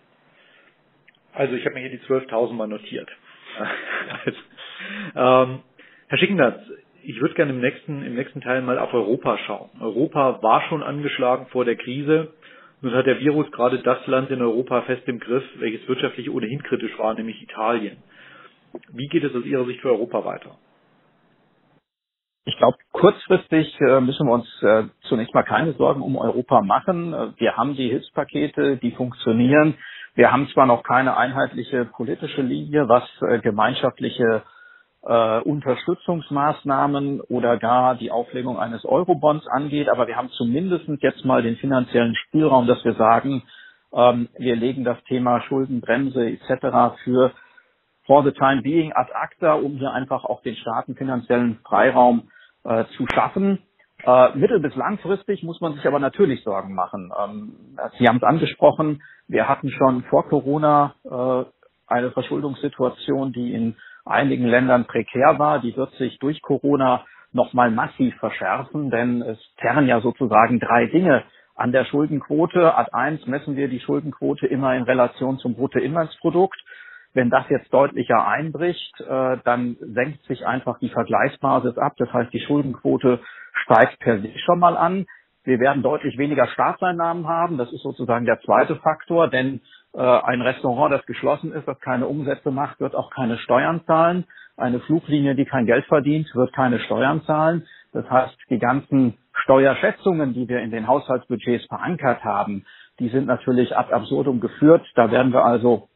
[1.34, 3.10] Also ich habe mir hier die 12.000 mal notiert.
[5.16, 5.60] ähm,
[6.10, 6.60] Herr Schickendatz,
[7.04, 9.70] ich würde gerne im nächsten, im nächsten Teil mal auf Europa schauen.
[9.80, 12.34] Europa war schon angeschlagen vor der Krise.
[12.82, 16.62] Nun hat der Virus gerade das Land in Europa fest im Griff, welches wirtschaftlich ohnehin
[16.62, 17.98] kritisch war, nämlich Italien.
[18.90, 20.58] Wie geht es aus Ihrer Sicht für Europa weiter?
[22.46, 27.14] Ich glaube, kurzfristig äh, müssen wir uns äh, zunächst mal keine Sorgen um Europa machen.
[27.14, 29.76] Äh, wir haben die Hilfspakete, die funktionieren.
[30.16, 33.04] Wir haben zwar noch keine einheitliche politische Linie, was
[33.44, 34.42] gemeinschaftliche
[35.08, 39.90] äh, Unterstützungsmaßnahmen oder gar die Auflegung eines Eurobonds angeht.
[39.90, 43.44] Aber wir haben zumindest jetzt mal den finanziellen Spielraum, dass wir sagen,
[43.94, 46.98] ähm, wir legen das Thema Schuldenbremse etc.
[47.06, 47.34] für
[48.08, 52.30] for the time being ad acta, um hier einfach auch den Staaten finanziellen Freiraum
[52.66, 53.60] äh, zu schaffen.
[54.04, 57.12] Äh, mittel- bis langfristig muss man sich aber natürlich Sorgen machen.
[57.20, 57.54] Ähm,
[58.00, 61.46] Sie haben es angesprochen, wir hatten schon vor Corona äh,
[61.88, 63.76] eine Verschuldungssituation, die in
[64.10, 65.60] einigen Ländern prekär war.
[65.60, 71.24] Die wird sich durch Corona nochmal massiv verschärfen, denn es zerren ja sozusagen drei Dinge
[71.56, 72.76] an der Schuldenquote.
[72.76, 76.60] Ad 1 messen wir die Schuldenquote immer in Relation zum Bruttoinlandsprodukt.
[77.14, 81.94] Wenn das jetzt deutlicher einbricht, äh, dann senkt sich einfach die Vergleichsbasis ab.
[81.98, 83.20] Das heißt, die Schuldenquote
[83.64, 85.08] steigt per se schon mal an.
[85.44, 87.58] Wir werden deutlich weniger Staatseinnahmen haben.
[87.58, 89.62] Das ist sozusagen der zweite Faktor, denn
[90.02, 94.26] ein Restaurant, das geschlossen ist, das keine Umsätze macht, wird auch keine Steuern zahlen.
[94.56, 97.66] Eine Fluglinie, die kein Geld verdient, wird keine Steuern zahlen.
[97.94, 102.66] Das heißt, die ganzen Steuerschätzungen, die wir in den Haushaltsbudgets verankert haben,
[103.00, 104.86] die sind natürlich ad absurdum geführt.
[104.96, 105.90] Da werden wir also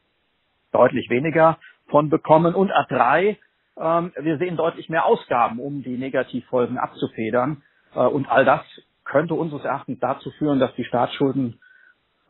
[0.72, 2.54] deutlich weniger von bekommen.
[2.54, 3.36] Und A3,
[3.78, 7.62] ähm, wir sehen deutlich mehr Ausgaben, um die Negativfolgen abzufedern.
[7.94, 8.62] Äh, und all das
[9.04, 11.60] könnte unseres Erachtens dazu führen, dass die Staatsschulden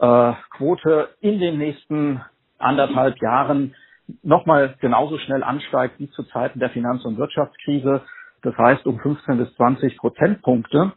[0.03, 2.23] äh, Quote in den nächsten
[2.59, 3.77] anderthalb Jahren
[4.25, 8.03] nochmal genauso schnell ansteigt wie zu Zeiten der Finanz- und Wirtschaftskrise.
[8.43, 10.93] Das heißt um 15 bis 20 Prozentpunkte.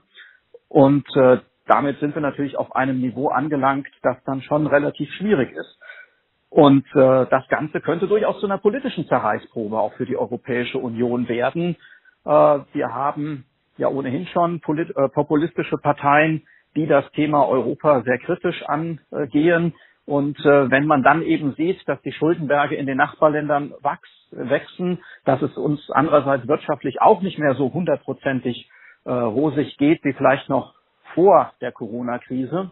[0.70, 5.52] Und äh, damit sind wir natürlich auf einem Niveau angelangt, das dann schon relativ schwierig
[5.54, 5.80] ist.
[6.52, 11.30] Und äh, das Ganze könnte durchaus zu einer politischen Zerreißprobe auch für die Europäische Union
[11.30, 11.78] werden.
[12.26, 12.30] Äh,
[12.74, 13.46] wir haben
[13.78, 16.44] ja ohnehin schon polit äh, populistische Parteien,
[16.76, 19.74] die das Thema Europa sehr kritisch angehen.
[20.06, 25.00] Und äh, wenn man dann eben sieht, dass die Schuldenberge in den Nachbarländern wachs, wachsen,
[25.26, 28.70] dass es uns andererseits wirtschaftlich auch nicht mehr so hundertprozentig
[29.06, 30.76] äh, rosig geht wie vielleicht noch
[31.16, 32.72] vor der Corona-Krise,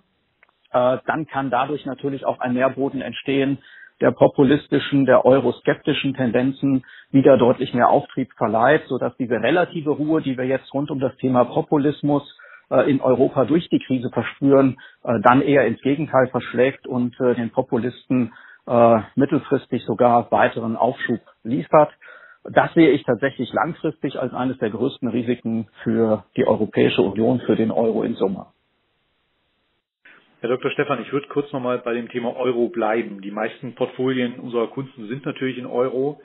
[0.73, 3.59] äh, dann kann dadurch natürlich auch ein Nährboden entstehen,
[4.01, 10.37] der populistischen, der euroskeptischen Tendenzen wieder deutlich mehr Auftrieb verleiht, sodass diese relative Ruhe, die
[10.37, 12.23] wir jetzt rund um das Thema Populismus
[12.81, 17.51] in Europa durch die Krise verspüren, äh, dann eher ins Gegenteil verschlägt und äh, den
[17.51, 18.33] Populisten
[19.15, 21.91] mittelfristig sogar weiteren Aufschub liefert.
[22.45, 27.57] Das sehe ich tatsächlich langfristig als eines der größten Risiken für die Europäische Union, für
[27.57, 28.45] den Euro in Summe.
[30.43, 30.71] Herr Dr.
[30.71, 33.21] Stefan, ich würde kurz nochmal bei dem Thema Euro bleiben.
[33.21, 36.21] Die meisten Portfolien unserer Kunden sind natürlich in Euro.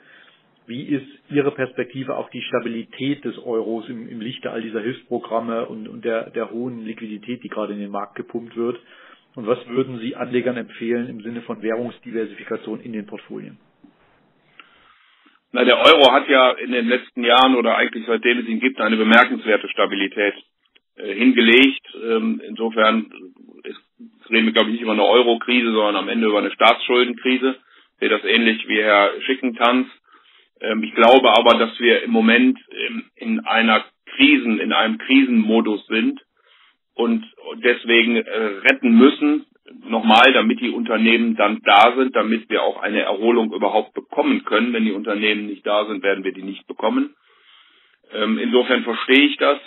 [0.69, 5.65] Wie ist Ihre Perspektive auf die Stabilität des Euros im, im Lichte all dieser Hilfsprogramme
[5.65, 8.79] und, und der, der hohen Liquidität, die gerade in den Markt gepumpt wird?
[9.33, 13.57] Und was würden Sie Anlegern empfehlen im Sinne von Währungsdiversifikation in den Portfolien?
[15.51, 18.79] Na, der Euro hat ja in den letzten Jahren oder eigentlich seitdem es ihn gibt
[18.79, 20.35] eine bemerkenswerte Stabilität
[20.97, 21.81] äh, hingelegt.
[21.95, 23.11] Ähm, insofern
[23.63, 23.81] ist,
[24.29, 27.55] reden wir, glaube ich, nicht über eine Euro-Krise, sondern am Ende über eine Staatsschuldenkrise.
[27.93, 29.87] Ich sehe das ähnlich wie Herr Schickentanz.
[30.61, 35.85] Ähm, ich glaube aber, dass wir im Moment ähm, in einer Krisen in einem Krisenmodus
[35.87, 36.21] sind
[36.93, 37.25] und
[37.63, 39.45] deswegen äh, retten müssen,
[39.87, 44.73] nochmal, damit die Unternehmen dann da sind, damit wir auch eine Erholung überhaupt bekommen können.
[44.73, 47.15] Wenn die Unternehmen nicht da sind, werden wir die nicht bekommen.
[48.11, 49.59] Ähm, insofern verstehe ich das.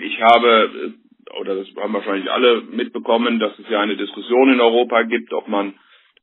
[0.00, 4.60] Ich habe, äh, oder das haben wahrscheinlich alle mitbekommen, dass es ja eine Diskussion in
[4.60, 5.74] Europa gibt, ob man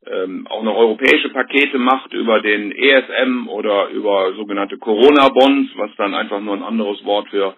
[0.07, 6.15] ähm, auch noch europäische Pakete macht über den ESM oder über sogenannte Corona-Bonds, was dann
[6.15, 7.55] einfach nur ein anderes Wort für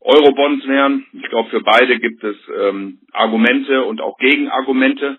[0.00, 1.06] Eurobonds wären.
[1.12, 5.18] Ich glaube, für beide gibt es ähm, Argumente und auch Gegenargumente.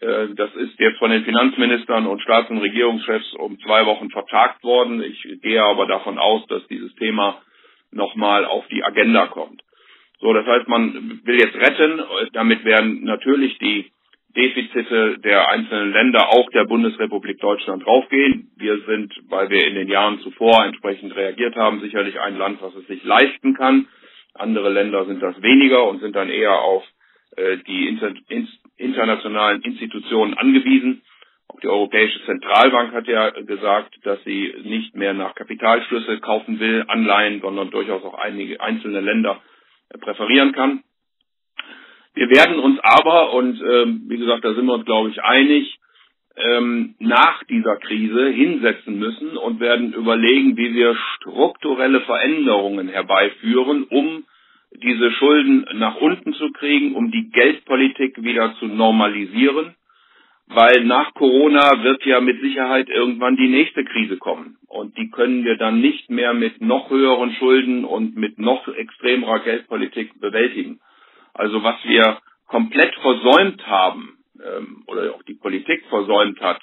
[0.00, 4.62] Äh, das ist jetzt von den Finanzministern und Staats- und Regierungschefs um zwei Wochen vertagt
[4.62, 5.02] worden.
[5.02, 7.40] Ich gehe aber davon aus, dass dieses Thema
[7.90, 9.62] nochmal auf die Agenda kommt.
[10.20, 12.00] So, das heißt, man will jetzt retten.
[12.32, 13.90] Damit werden natürlich die
[14.36, 18.50] Defizite der einzelnen Länder, auch der Bundesrepublik Deutschland draufgehen.
[18.56, 22.74] Wir sind, weil wir in den Jahren zuvor entsprechend reagiert haben, sicherlich ein Land, was
[22.74, 23.88] es sich leisten kann.
[24.34, 26.82] Andere Länder sind das weniger und sind dann eher auf
[27.36, 31.02] äh, die inter in internationalen Institutionen angewiesen.
[31.48, 36.84] Auch die Europäische Zentralbank hat ja gesagt, dass sie nicht mehr nach Kapitalschlüssel kaufen will,
[36.88, 39.40] Anleihen, sondern durchaus auch einige einzelne Länder
[39.90, 40.82] äh, präferieren kann.
[42.14, 45.78] Wir werden uns aber, und ähm, wie gesagt, da sind wir uns, glaube ich, einig,
[46.36, 54.24] ähm, nach dieser Krise hinsetzen müssen und werden überlegen, wie wir strukturelle Veränderungen herbeiführen, um
[54.74, 59.74] diese Schulden nach unten zu kriegen, um die Geldpolitik wieder zu normalisieren,
[60.46, 65.44] weil nach Corona wird ja mit Sicherheit irgendwann die nächste Krise kommen und die können
[65.44, 70.80] wir dann nicht mehr mit noch höheren Schulden und mit noch extremerer Geldpolitik bewältigen.
[71.34, 72.18] Also was wir
[72.48, 76.60] komplett versäumt haben ähm, oder auch die Politik versäumt hat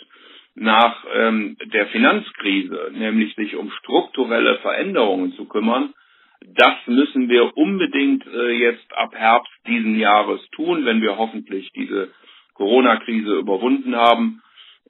[0.55, 5.93] nach ähm, der Finanzkrise, nämlich sich um strukturelle Veränderungen zu kümmern,
[6.41, 12.09] das müssen wir unbedingt äh, jetzt ab Herbst diesen Jahres tun, wenn wir hoffentlich diese
[12.53, 14.41] Corona-Krise überwunden haben,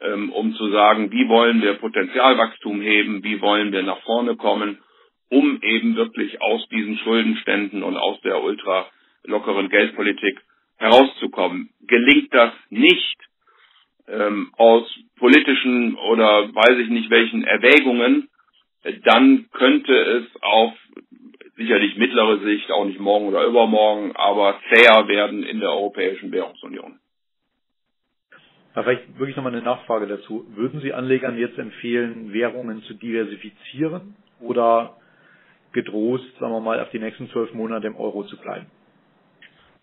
[0.02, 4.80] ähm, um zu sagen, wie wollen wir Potenzialwachstum heben, wie wollen wir nach vorne kommen,
[5.30, 8.88] um eben wirklich aus diesen Schuldenständen und aus der ultra
[9.24, 10.40] lockeren Geldpolitik
[10.78, 11.70] herauszukommen.
[11.82, 13.18] Gelingt das nicht
[14.08, 14.84] ähm, aus
[15.18, 18.30] politischen oder weiß ich nicht welchen Erwägungen,
[19.04, 20.74] dann könnte es auf
[21.58, 27.00] sicherlich mittlere Sicht, auch nicht morgen oder übermorgen, aber zäher werden in der Europäischen Währungsunion.
[28.76, 30.46] Ja, vielleicht wirklich nochmal eine Nachfrage dazu.
[30.56, 34.96] Würden Sie Anlegern jetzt empfehlen, Währungen zu diversifizieren oder
[35.74, 38.68] gedroht, sagen wir mal, auf die nächsten zwölf Monate im Euro zu bleiben?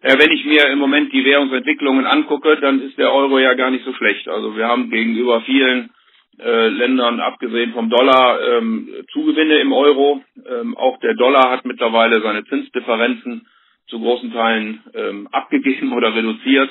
[0.02, 3.70] Äh, wenn ich mir im Moment die Währungsentwicklungen angucke, dann ist der Euro ja gar
[3.70, 4.28] nicht so schlecht.
[4.28, 5.90] Also wir haben gegenüber vielen
[6.38, 10.22] äh, Ländern, abgesehen vom Dollar, ähm, Zugewinne im Euro.
[10.48, 13.46] Ähm, auch der Dollar hat mittlerweile seine Zinsdifferenzen
[13.88, 16.70] zu großen Teilen ähm, abgegeben oder reduziert.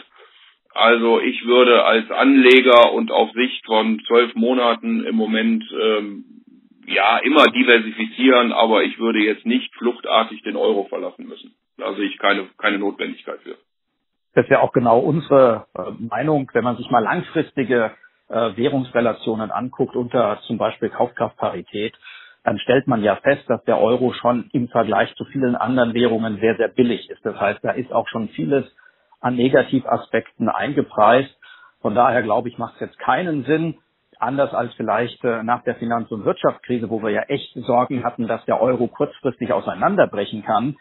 [0.73, 6.25] Also ich würde als Anleger und auf Sicht von zwölf Monaten im Moment ähm,
[6.85, 11.55] ja immer diversifizieren, aber ich würde jetzt nicht fluchtartig den Euro verlassen müssen.
[11.77, 13.57] Da sehe ich keine, keine Notwendigkeit für.
[14.33, 17.91] Das wäre auch genau unsere äh, Meinung, wenn man sich mal langfristige
[18.29, 21.93] äh, Währungsrelationen anguckt unter zum Beispiel Kaufkraftparität,
[22.43, 26.39] dann stellt man ja fest, dass der Euro schon im Vergleich zu vielen anderen Währungen
[26.39, 27.25] sehr, sehr billig ist.
[27.25, 28.65] Das heißt, da ist auch schon vieles
[29.19, 31.35] an Negativaspekten eingepreist.
[31.81, 33.75] Von daher glaube ich, macht es jetzt keinen Sinn,
[34.19, 38.27] anders als vielleicht äh, nach der Finanz- und Wirtschaftskrise, wo wir ja echt Sorgen hatten,
[38.27, 40.75] dass der Euro kurzfristig auseinanderbrechen kann,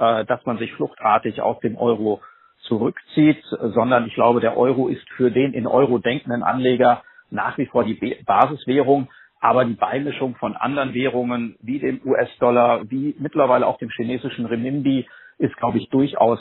[0.00, 2.20] äh, dass man sich fluchtartig aus dem Euro
[2.62, 3.42] zurückzieht,
[3.74, 7.84] sondern ich glaube, der Euro ist für den in Euro denkenden Anleger nach wie vor
[7.84, 9.08] die Basiswährung.
[9.40, 15.06] Aber die Beimischung von anderen Währungen wie dem US-Dollar, wie mittlerweile auch dem chinesischen Renminbi
[15.38, 16.38] ist, glaube ich, durchaus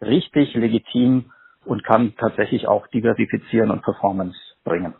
[0.00, 1.32] richtig, legitim
[1.64, 4.94] und kann tatsächlich auch diversifizieren und Performance bringen.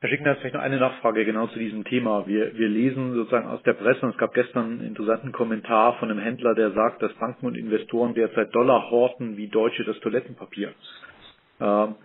[0.00, 2.26] Herr Schickner, vielleicht noch eine Nachfrage genau zu diesem Thema.
[2.28, 6.10] Wir, wir lesen sozusagen aus der Presse, und es gab gestern einen interessanten Kommentar von
[6.10, 10.72] einem Händler, der sagt, dass Banken und Investoren derzeit Dollar horten wie Deutsche das Toilettenpapier.
[11.60, 11.96] Ähm,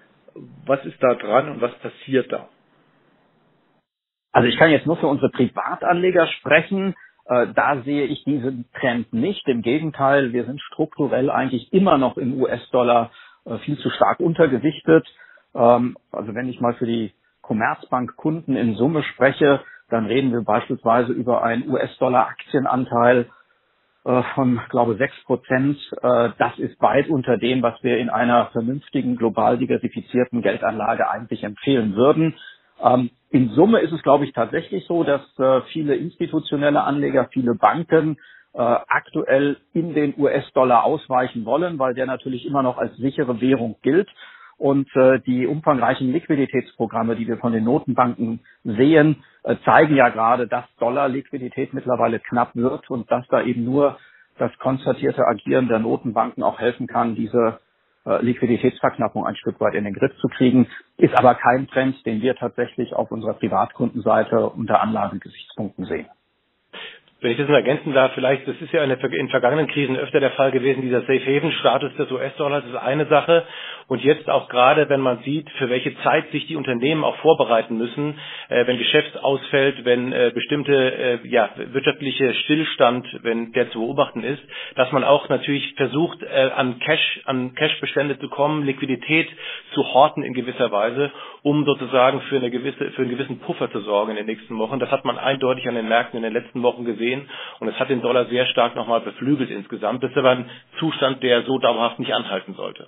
[0.65, 2.49] was ist da dran und was passiert da?
[4.33, 6.95] Also ich kann jetzt nur für unsere Privatanleger sprechen.
[7.27, 9.47] Äh, da sehe ich diesen Trend nicht.
[9.47, 13.11] Im Gegenteil, wir sind strukturell eigentlich immer noch im US-Dollar
[13.45, 15.07] äh, viel zu stark untergewichtet.
[15.55, 17.13] Ähm, also wenn ich mal für die
[17.45, 23.27] Commerzbank-Kunden in Summe spreche, dann reden wir beispielsweise über einen US-Dollar-Aktienanteil
[24.05, 25.77] äh, von, glaube sechs Prozent.
[26.01, 31.43] Äh, das ist weit unter dem, was wir in einer vernünftigen, global diversifizierten Geldanlage eigentlich
[31.43, 32.35] empfehlen würden.
[32.83, 37.55] Ähm, in Summe ist es, glaube ich, tatsächlich so, dass äh, viele institutionelle Anleger, viele
[37.55, 38.17] Banken
[38.57, 44.07] aktuell in den US-Dollar ausweichen wollen, weil der natürlich immer noch als sichere Währung gilt.
[44.57, 50.47] Und äh, die umfangreichen Liquiditätsprogramme, die wir von den Notenbanken sehen, äh, zeigen ja gerade,
[50.47, 53.97] dass Dollar-Liquidität mittlerweile knapp wird und dass da eben nur
[54.37, 57.59] das konstatierte Agieren der Notenbanken auch helfen kann, diese
[58.05, 60.67] äh, Liquiditätsverknappung ein Stück weit in den Griff zu kriegen.
[60.97, 66.07] Ist aber kein Trend, den wir tatsächlich auf unserer Privatkundenseite unter Anlagegesichtspunkten sehen.
[67.21, 70.31] Wenn ich das noch ergänzen darf, vielleicht, das ist ja in vergangenen Krisen öfter der
[70.31, 73.45] Fall gewesen, dieser Safe Haven Status des US-Dollars ist eine Sache.
[73.87, 77.77] Und jetzt auch gerade, wenn man sieht, für welche Zeit sich die Unternehmen auch vorbereiten
[77.77, 78.17] müssen,
[78.49, 84.23] äh, wenn Geschäft ausfällt, wenn äh, bestimmte äh, ja, wirtschaftliche Stillstand, wenn der zu beobachten
[84.23, 84.41] ist,
[84.75, 89.27] dass man auch natürlich versucht, äh, an Cash, an Cashbestände zu kommen, Liquidität
[89.73, 91.11] zu horten in gewisser Weise,
[91.43, 94.79] um sozusagen für eine gewisse, für einen gewissen Puffer zu sorgen in den nächsten Wochen.
[94.79, 97.89] Das hat man eindeutig an den Märkten in den letzten Wochen gesehen und es hat
[97.89, 100.03] den Dollar sehr stark nochmal beflügelt insgesamt.
[100.03, 102.87] Das ist aber ein Zustand, der so dauerhaft nicht anhalten sollte.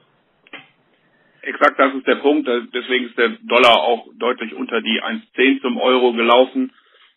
[1.47, 2.45] Exakt, das ist der Punkt.
[2.73, 6.73] Deswegen ist der Dollar auch deutlich unter die 1,10 zum Euro gelaufen.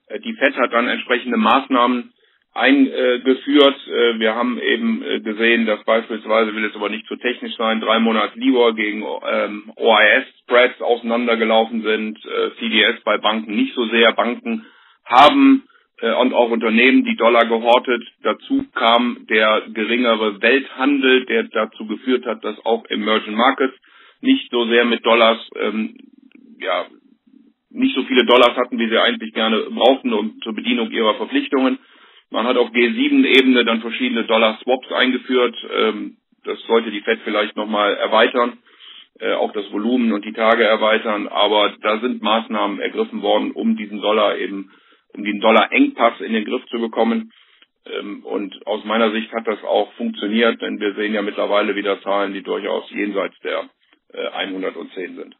[0.06, 2.12] Äh, die FED hat dann entsprechende Maßnahmen
[2.54, 3.76] eingeführt.
[3.88, 7.80] Äh, wir haben eben äh, gesehen, dass beispielsweise, will es aber nicht zu technisch sein,
[7.80, 12.18] drei Monate LIBOR gegen ähm, OIS-Spreads auseinandergelaufen sind,
[12.60, 14.12] CDS bei Banken nicht so sehr.
[14.12, 14.64] Banken
[15.06, 15.64] haben
[16.00, 18.02] und auch Unternehmen die Dollar gehortet.
[18.22, 23.74] Dazu kam der geringere Welthandel, der dazu geführt hat, dass auch Emerging Markets
[24.20, 25.96] nicht so sehr mit Dollars, ähm,
[26.60, 26.86] ja,
[27.70, 31.78] nicht so viele Dollars hatten, wie sie eigentlich gerne brauchten um, zur Bedienung ihrer Verpflichtungen.
[32.30, 35.56] Man hat auf G7-Ebene dann verschiedene Dollar-Swaps eingeführt.
[35.72, 38.58] Ähm, das sollte die Fed vielleicht nochmal erweitern,
[39.18, 41.28] äh, auch das Volumen und die Tage erweitern.
[41.28, 44.70] Aber da sind Maßnahmen ergriffen worden, um diesen Dollar eben,
[45.14, 47.32] um den Dollar-Engpass in den Griff zu bekommen.
[47.86, 52.00] Ähm, und aus meiner Sicht hat das auch funktioniert, denn wir sehen ja mittlerweile wieder
[52.02, 53.68] Zahlen, die durchaus jenseits der
[54.14, 55.36] 110 äh, sind.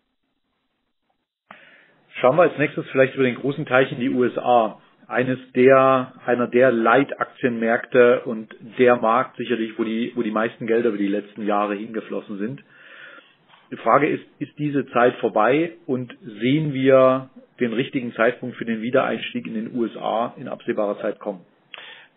[2.20, 4.80] Schauen wir als nächstes vielleicht über den großen Teich in die USA.
[5.06, 10.90] Eines der, einer der Leitaktienmärkte und der Markt sicherlich, wo die, wo die meisten Gelder
[10.90, 12.62] über die letzten Jahre hingeflossen sind.
[13.72, 18.82] Die Frage ist, ist diese Zeit vorbei und sehen wir den richtigen Zeitpunkt für den
[18.82, 21.44] Wiedereinstieg in den USA in absehbarer Zeit kommen?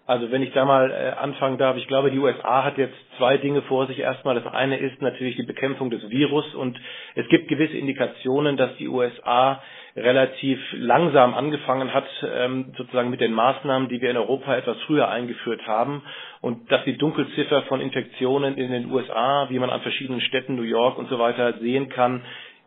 [0.06, 3.38] Also wenn ich da mal äh, anfangen darf, ich glaube, die USA hat jetzt zwei
[3.38, 4.00] Dinge vor sich.
[4.00, 6.78] Erstmal, das eine ist natürlich die Bekämpfung des Virus und
[7.16, 9.62] es gibt gewisse Indikationen, dass die USA
[9.96, 15.08] relativ langsam angefangen hat, ähm, sozusagen mit den Maßnahmen, die wir in Europa etwas früher
[15.08, 16.02] eingeführt haben
[16.42, 20.64] und dass die Dunkelziffer von Infektionen in den USA, wie man an verschiedenen Städten, New
[20.64, 22.24] York und so weiter sehen kann,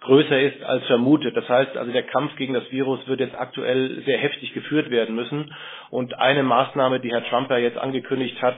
[0.06, 1.36] größer ist als vermutet.
[1.36, 5.14] Das heißt also, der Kampf gegen das Virus wird jetzt aktuell sehr heftig geführt werden
[5.14, 5.52] müssen.
[5.90, 8.56] Und eine Maßnahme, die Herr Trump ja jetzt angekündigt hat,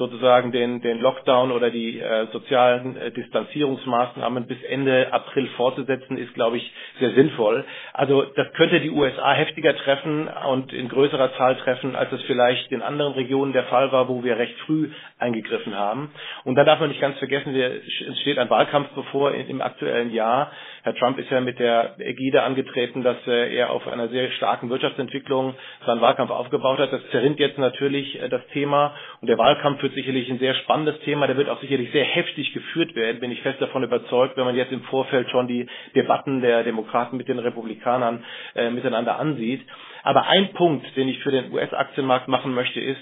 [0.00, 6.32] sozusagen den, den Lockdown oder die äh, sozialen äh, Distanzierungsmaßnahmen bis Ende April fortzusetzen, ist,
[6.32, 7.64] glaube ich, sehr sinnvoll.
[7.92, 12.72] Also das könnte die USA heftiger treffen und in größerer Zahl treffen, als es vielleicht
[12.72, 16.10] in anderen Regionen der Fall war, wo wir recht früh eingegriffen haben.
[16.44, 20.50] Und da darf man nicht ganz vergessen, es steht ein Wahlkampf bevor im aktuellen Jahr.
[20.82, 25.54] Herr Trump ist ja mit der Ägide angetreten, dass er auf einer sehr starken Wirtschaftsentwicklung
[25.84, 26.90] seinen Wahlkampf aufgebaut hat.
[26.90, 30.98] Das zerrinnt jetzt natürlich äh, das Thema und der Wahlkampf wird sicherlich ein sehr spannendes
[31.00, 31.26] Thema.
[31.26, 34.56] Der wird auch sicherlich sehr heftig geführt werden, bin ich fest davon überzeugt, wenn man
[34.56, 38.24] jetzt im Vorfeld schon die Debatten der Demokraten mit den Republikanern
[38.54, 39.62] äh, miteinander ansieht.
[40.02, 43.00] Aber ein Punkt, den ich für den US-Aktienmarkt machen möchte, ist,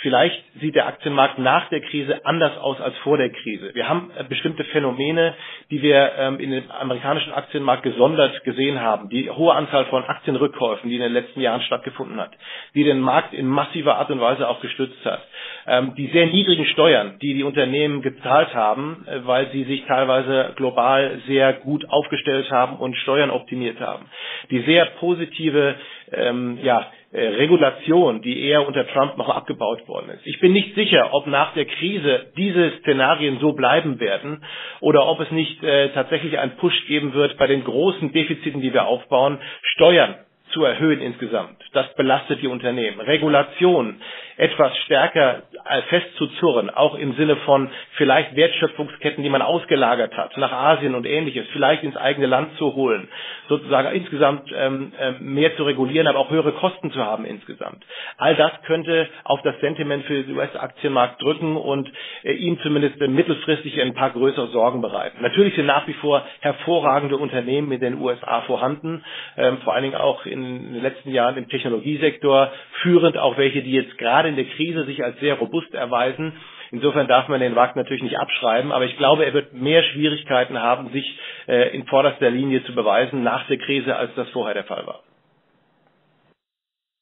[0.00, 3.74] vielleicht sieht der Aktienmarkt nach der Krise anders aus als vor der Krise.
[3.74, 5.34] Wir haben äh, bestimmte Phänomene,
[5.70, 9.08] die wir ähm, in dem amerikanischen Aktienmarkt gesondert gesehen haben.
[9.08, 12.32] Die hohe Anzahl von Aktienrückkäufen, die in den letzten Jahren stattgefunden hat,
[12.74, 15.22] die den Markt in massiver Art und Weise auch gestützt hat.
[15.66, 20.52] Ähm, die sehr niedrigen Steuern, die die Unternehmen gezahlt haben, äh, weil sie sich teilweise
[20.56, 24.06] global sehr gut aufgestellt haben und Steuern optimiert haben.
[24.50, 25.76] Die sehr positive
[26.12, 30.24] ähm, ja, Regulation, die eher unter Trump noch abgebaut worden ist.
[30.26, 34.44] Ich bin nicht sicher, ob nach der Krise diese Szenarien so bleiben werden
[34.80, 38.72] oder ob es nicht äh, tatsächlich einen Push geben wird bei den großen Defiziten, die
[38.72, 40.14] wir aufbauen, Steuern
[40.52, 41.56] zu erhöhen insgesamt.
[41.72, 43.00] Das belastet die Unternehmen.
[43.00, 44.00] Regulation
[44.40, 50.50] etwas stärker äh, festzuzurren, auch im Sinne von vielleicht Wertschöpfungsketten, die man ausgelagert hat, nach
[50.50, 53.08] Asien und ähnliches, vielleicht ins eigene Land zu holen,
[53.50, 57.84] sozusagen insgesamt ähm, äh, mehr zu regulieren, aber auch höhere Kosten zu haben insgesamt.
[58.16, 61.90] All das könnte auf das Sentiment für den US-Aktienmarkt drücken und
[62.22, 65.18] äh, ihm zumindest mittelfristig ein paar größere Sorgen bereiten.
[65.20, 69.04] Natürlich sind nach wie vor hervorragende Unternehmen in den USA vorhanden,
[69.36, 73.72] ähm, vor allen Dingen auch in den letzten Jahren im Technologiesektor, führend auch welche, die
[73.72, 76.32] jetzt gerade in der Krise sich als sehr robust erweisen.
[76.72, 80.58] Insofern darf man den Markt natürlich nicht abschreiben, aber ich glaube, er wird mehr Schwierigkeiten
[80.60, 81.18] haben, sich
[81.48, 85.00] äh, in vorderster Linie zu beweisen nach der Krise, als das vorher der Fall war.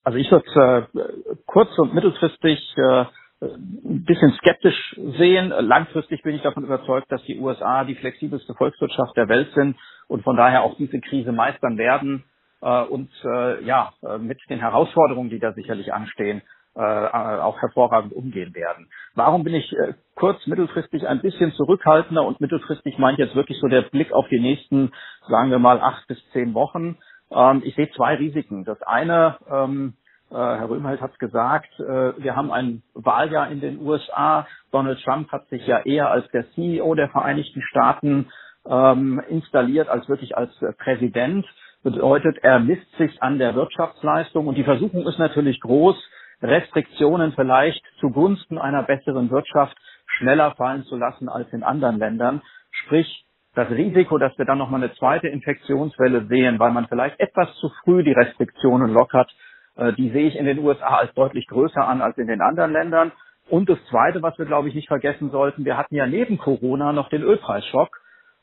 [0.05, 3.05] Also ich würde äh, kurz- und mittelfristig äh,
[3.43, 5.51] ein bisschen skeptisch sehen.
[5.51, 9.77] Langfristig bin ich davon überzeugt, dass die USA die flexibelste Volkswirtschaft der Welt sind
[10.09, 12.25] und von daher auch diese Krise meistern werden
[12.67, 16.43] und äh, ja äh, mit den Herausforderungen, die da sicherlich anstehen,
[16.75, 18.89] äh, auch hervorragend umgehen werden.
[19.15, 23.59] Warum bin ich äh, kurz, mittelfristig ein bisschen zurückhaltender und mittelfristig meine ich jetzt wirklich
[23.61, 24.93] so der Blick auf die nächsten,
[25.29, 26.97] sagen wir mal, acht bis zehn Wochen.
[27.33, 28.65] Ähm, ich sehe zwei Risiken.
[28.65, 29.95] Das eine, ähm,
[30.31, 34.47] äh, Herr Röhmheld hat es gesagt, äh, wir haben ein Wahljahr in den USA.
[34.71, 38.31] Donald Trump hat sich ja eher als der CEO der Vereinigten Staaten
[38.69, 41.47] ähm, installiert als wirklich als äh, Präsident.
[41.83, 45.97] Bedeutet, er misst sich an der Wirtschaftsleistung und die Versuchung ist natürlich groß,
[46.43, 49.77] Restriktionen vielleicht zugunsten einer besseren Wirtschaft
[50.07, 52.43] schneller fallen zu lassen als in anderen Ländern.
[52.71, 53.25] Sprich,
[53.55, 57.71] das Risiko, dass wir dann nochmal eine zweite Infektionswelle sehen, weil man vielleicht etwas zu
[57.83, 59.31] früh die Restriktionen lockert,
[59.77, 62.73] äh, die sehe ich in den USA als deutlich größer an als in den anderen
[62.73, 63.13] Ländern.
[63.49, 66.93] Und das Zweite, was wir, glaube ich, nicht vergessen sollten, wir hatten ja neben Corona
[66.93, 67.99] noch den Ölpreisschock.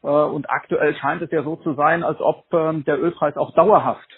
[0.06, 3.54] Äh, und aktuell scheint es ja so zu sein, als ob ähm, der Ölpreis auch
[3.56, 4.10] dauerhaft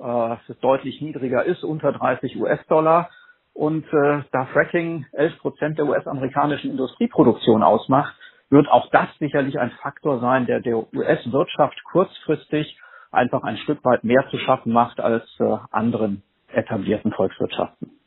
[0.00, 3.08] äh, deutlich niedriger ist, unter 30 US-Dollar
[3.54, 8.14] und äh, da Fracking 11 Prozent der US-amerikanischen Industrieproduktion ausmacht,
[8.50, 12.78] wird auch das sicherlich ein Faktor sein, der der US-Wirtschaft kurzfristig
[13.12, 15.24] einfach ein Stück weit mehr zu schaffen macht als
[15.70, 16.22] anderen
[16.52, 17.97] etablierten Volkswirtschaften.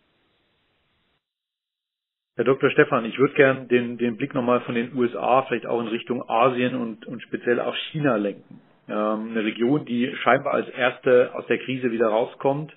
[2.42, 2.72] Herr Dr.
[2.72, 6.28] Stefan, ich würde gern den, den Blick nochmal von den USA vielleicht auch in Richtung
[6.28, 8.60] Asien und, und speziell auch China lenken.
[8.90, 12.74] Ähm, eine Region, die scheinbar als erste aus der Krise wieder rauskommt,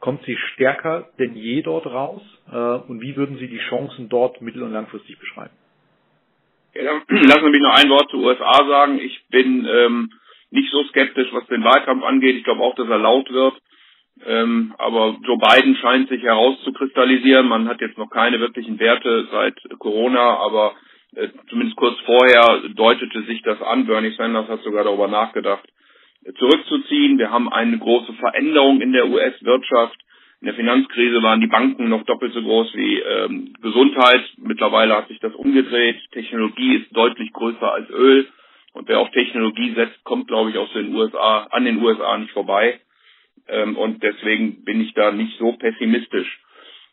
[0.00, 2.22] Kommt sie stärker denn je dort raus?
[2.50, 5.54] Äh, und wie würden Sie die Chancen dort mittel- und langfristig beschreiben?
[6.74, 8.98] Ja, lassen Sie mich noch ein Wort zu USA sagen.
[8.98, 10.10] Ich bin ähm,
[10.50, 12.36] nicht so skeptisch, was den Wahlkampf angeht.
[12.36, 13.54] Ich glaube auch, dass er laut wird.
[14.24, 17.48] Ähm, aber Joe Biden scheint sich herauszukristallisieren.
[17.48, 20.74] Man hat jetzt noch keine wirklichen Werte seit Corona, aber
[21.14, 23.86] äh, zumindest kurz vorher deutete sich das an.
[23.86, 25.68] Bernie Sanders hat sogar darüber nachgedacht,
[26.38, 27.18] zurückzuziehen.
[27.18, 29.98] Wir haben eine große Veränderung in der US-Wirtschaft.
[30.40, 34.22] In der Finanzkrise waren die Banken noch doppelt so groß wie ähm, Gesundheit.
[34.36, 35.96] Mittlerweile hat sich das umgedreht.
[36.12, 38.28] Technologie ist deutlich größer als Öl.
[38.72, 42.32] Und wer auf Technologie setzt, kommt, glaube ich, aus den USA, an den USA nicht
[42.32, 42.80] vorbei.
[43.48, 46.40] Ähm, und deswegen bin ich da nicht so pessimistisch.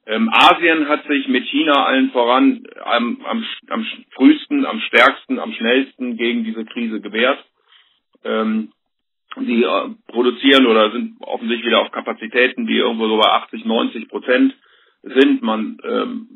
[0.06, 3.86] Ähm, Asien hat sich mit China allen voran am, am, am
[4.16, 7.44] frühesten, am stärksten, am schnellsten gegen diese Krise gewehrt.
[8.26, 8.72] Ähm,
[9.38, 14.10] die äh, produzieren oder sind offensichtlich wieder auf Kapazitäten, die irgendwo so bei 80, 90
[14.10, 14.54] Prozent
[15.04, 15.42] sind.
[15.42, 16.28] Man ähm,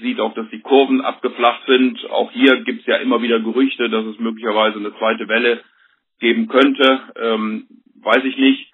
[0.00, 2.04] sieht auch, dass die Kurven abgeflacht sind.
[2.10, 5.62] Auch hier gibt es ja immer wieder Gerüchte, dass es möglicherweise eine zweite Welle
[6.20, 7.00] geben könnte.
[7.20, 7.66] Ähm,
[8.02, 8.73] weiß ich nicht.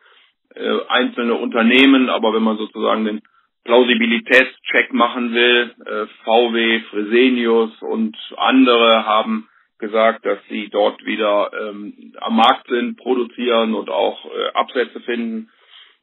[0.54, 3.22] Äh, einzelne Unternehmen, aber wenn man sozusagen den
[3.64, 9.48] Plausibilitätscheck machen will, äh, VW, Fresenius und andere haben
[9.78, 15.50] gesagt, dass sie dort wieder ähm, am Markt sind, produzieren und auch äh, Absätze finden.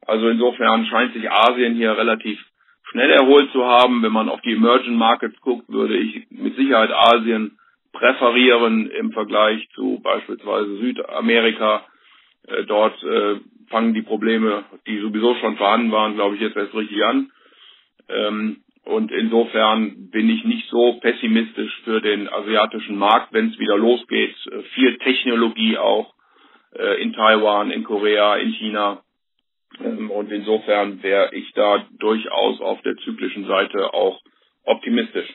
[0.05, 2.39] Also insofern scheint sich Asien hier relativ
[2.91, 4.01] schnell erholt zu haben.
[4.01, 7.57] Wenn man auf die Emerging Markets guckt, würde ich mit Sicherheit Asien
[7.91, 11.85] präferieren im Vergleich zu beispielsweise Südamerika.
[12.47, 13.39] Äh, dort äh,
[13.69, 17.31] fangen die Probleme, die sowieso schon vorhanden waren, glaube ich, jetzt erst richtig an.
[18.09, 23.77] Ähm, und insofern bin ich nicht so pessimistisch für den asiatischen Markt, wenn es wieder
[23.77, 24.35] losgeht.
[24.49, 26.13] Äh, viel Technologie auch
[26.73, 29.03] äh, in Taiwan, in Korea, in China.
[29.83, 34.21] Ähm, und insofern wäre ich da durchaus auf der zyklischen Seite auch
[34.63, 35.29] optimistisch.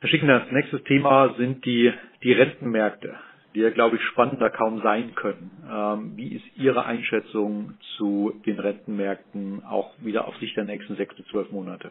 [0.00, 3.18] Herr Schickner, das nächste Thema sind die, die Rentenmärkte
[3.54, 5.50] die ja, glaube ich, spannender kaum sein können.
[5.70, 11.14] Ähm, wie ist Ihre Einschätzung zu den Rentenmärkten auch wieder auf Sicht der nächsten sechs
[11.16, 11.90] bis zwölf Monate?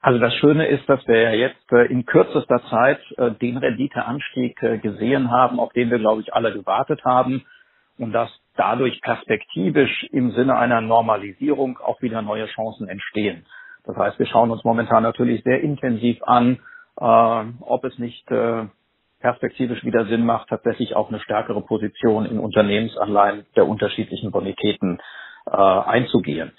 [0.00, 4.78] Also das Schöne ist, dass wir jetzt äh, in kürzester Zeit äh, den Renditeanstieg äh,
[4.78, 7.44] gesehen haben, auf den wir, glaube ich, alle gewartet haben.
[7.98, 13.46] und dass dadurch perspektivisch im Sinne einer Normalisierung auch wieder neue Chancen entstehen.
[13.84, 16.58] Das heißt, wir schauen uns momentan natürlich sehr intensiv an,
[16.96, 18.26] ob es nicht
[19.26, 25.00] perspektivisch wieder Sinn macht, tatsächlich auch eine stärkere Position in Unternehmensanleihen der unterschiedlichen Bonitäten
[25.46, 26.52] äh, einzugehen.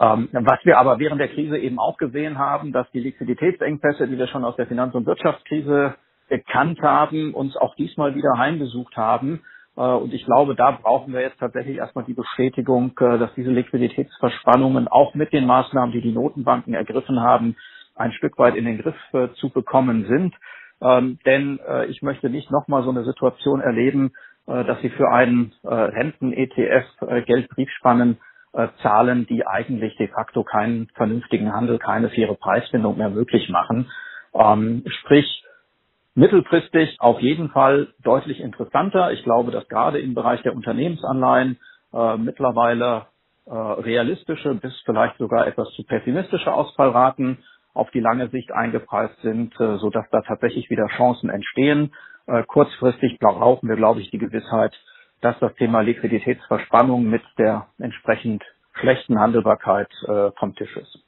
[0.00, 4.16] Ähm, was wir aber während der Krise eben auch gesehen haben, dass die Liquiditätsengpässe, die
[4.16, 5.96] wir schon aus der Finanz- und Wirtschaftskrise
[6.30, 9.42] gekannt haben, uns auch diesmal wieder heimgesucht haben.
[9.76, 13.50] Äh, und ich glaube, da brauchen wir jetzt tatsächlich erstmal die Bestätigung, äh, dass diese
[13.50, 17.54] Liquiditätsverspannungen auch mit den Maßnahmen, die die Notenbanken ergriffen haben,
[17.96, 20.34] ein Stück weit in den Griff äh, zu bekommen sind.
[20.80, 21.58] Ähm, denn
[21.88, 24.12] ich möchte nicht nochmal so eine Situation erleben,
[24.46, 28.18] dass sie für einen Renten-ETF Geldbriefspannen
[28.82, 33.90] zahlen, die eigentlich de facto keinen vernünftigen Handel, keine faire Preisfindung mehr möglich machen.
[34.34, 35.44] Ähm, sprich,
[36.14, 39.12] mittelfristig auf jeden Fall deutlich interessanter.
[39.12, 41.58] Ich glaube, dass gerade im Bereich der Unternehmensanleihen
[41.92, 43.06] äh, mittlerweile
[43.46, 47.38] äh, realistische bis vielleicht sogar etwas zu pessimistische Ausfallraten
[47.74, 51.92] auf die lange Sicht eingepreist sind, äh, sodass da tatsächlich wieder Chancen entstehen.
[52.26, 54.74] Äh, kurzfristig brauchen wir, glaube ich, die Gewissheit,
[55.20, 58.44] dass das Thema Liquiditätsverspannung mit der entsprechend
[58.74, 61.04] schlechten Handelbarkeit äh, vom Tisch ist.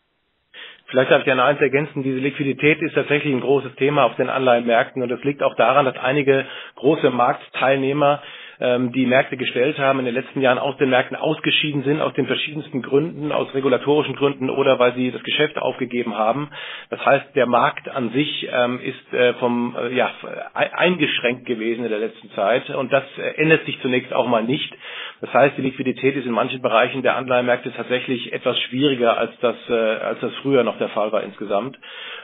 [0.87, 2.03] Vielleicht darf ich gerne eins ergänzen.
[2.03, 5.85] Diese Liquidität ist tatsächlich ein großes Thema auf den Anleihenmärkten und das liegt auch daran,
[5.85, 8.21] dass einige große Marktteilnehmer
[8.61, 12.13] ähm, die Märkte gestellt haben, in den letzten Jahren aus den Märkten ausgeschieden sind, aus
[12.15, 16.51] den verschiedensten Gründen, aus regulatorischen Gründen oder weil sie das Geschäft aufgegeben haben.
[16.91, 20.11] Das heißt, der Markt an sich ähm, ist äh, vom äh, ja
[20.53, 24.73] eingeschränkt gewesen in der letzten Zeit und das äh, ändert sich zunächst auch mal nicht.
[25.21, 29.57] Das heißt, die Liquidität ist in manchen Bereichen der Anleihenmärkte tatsächlich etwas schwieriger, als das,
[29.69, 31.79] äh, als das früher noch der Fall war insgesamt.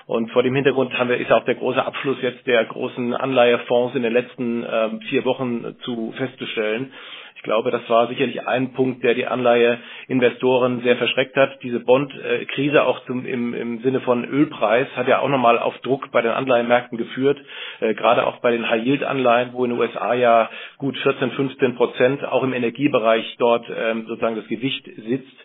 [0.07, 3.94] Und vor dem Hintergrund haben wir, ist auch der große Abschluss jetzt der großen Anleihefonds
[3.97, 6.92] in den letzten ähm, vier Wochen zu festzustellen.
[7.37, 11.62] Ich glaube, das war sicherlich ein Punkt, der die Anleiheinvestoren sehr verschreckt hat.
[11.62, 16.11] Diese Bond-Krise auch zum, im, im Sinne von Ölpreis hat ja auch nochmal auf Druck
[16.11, 17.39] bei den Anleihenmärkten geführt,
[17.80, 22.24] äh, gerade auch bei den High-Yield-Anleihen, wo in den USA ja gut 14, 15 Prozent
[22.24, 25.37] auch im Energiebereich dort ähm, sozusagen das Gewicht sitzt.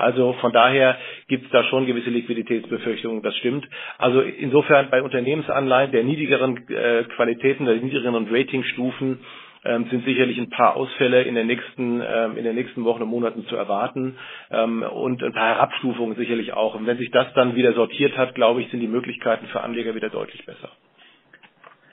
[0.00, 0.96] Also von daher
[1.28, 3.68] gibt es da schon gewisse Liquiditätsbefürchtungen, das stimmt.
[3.98, 9.18] Also insofern bei Unternehmensanleihen der niedrigeren äh, Qualitäten, der niedrigeren Ratingstufen
[9.64, 13.08] ähm, sind sicherlich ein paar Ausfälle in den nächsten ähm, in den nächsten Wochen und
[13.08, 14.16] Monaten zu erwarten
[14.50, 16.74] ähm, und ein paar Herabstufungen sicherlich auch.
[16.74, 19.94] Und wenn sich das dann wieder sortiert hat, glaube ich, sind die Möglichkeiten für Anleger
[19.94, 20.70] wieder deutlich besser.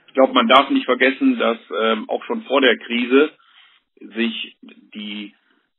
[0.08, 3.30] Ich glaube, man darf nicht vergessen, dass ähm, auch schon vor der Krise
[4.00, 4.58] sich
[4.94, 5.34] die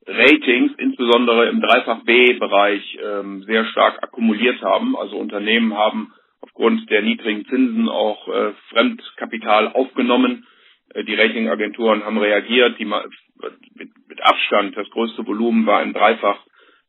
[0.07, 4.97] Ratings, insbesondere im Dreifach B-Bereich, ähm, sehr stark akkumuliert haben.
[4.97, 10.47] Also Unternehmen haben aufgrund der niedrigen Zinsen auch äh, Fremdkapital aufgenommen.
[10.95, 12.79] Äh, die Ratingagenturen haben reagiert.
[12.79, 16.41] Die mit, Abstand das größte Volumen war im Dreifach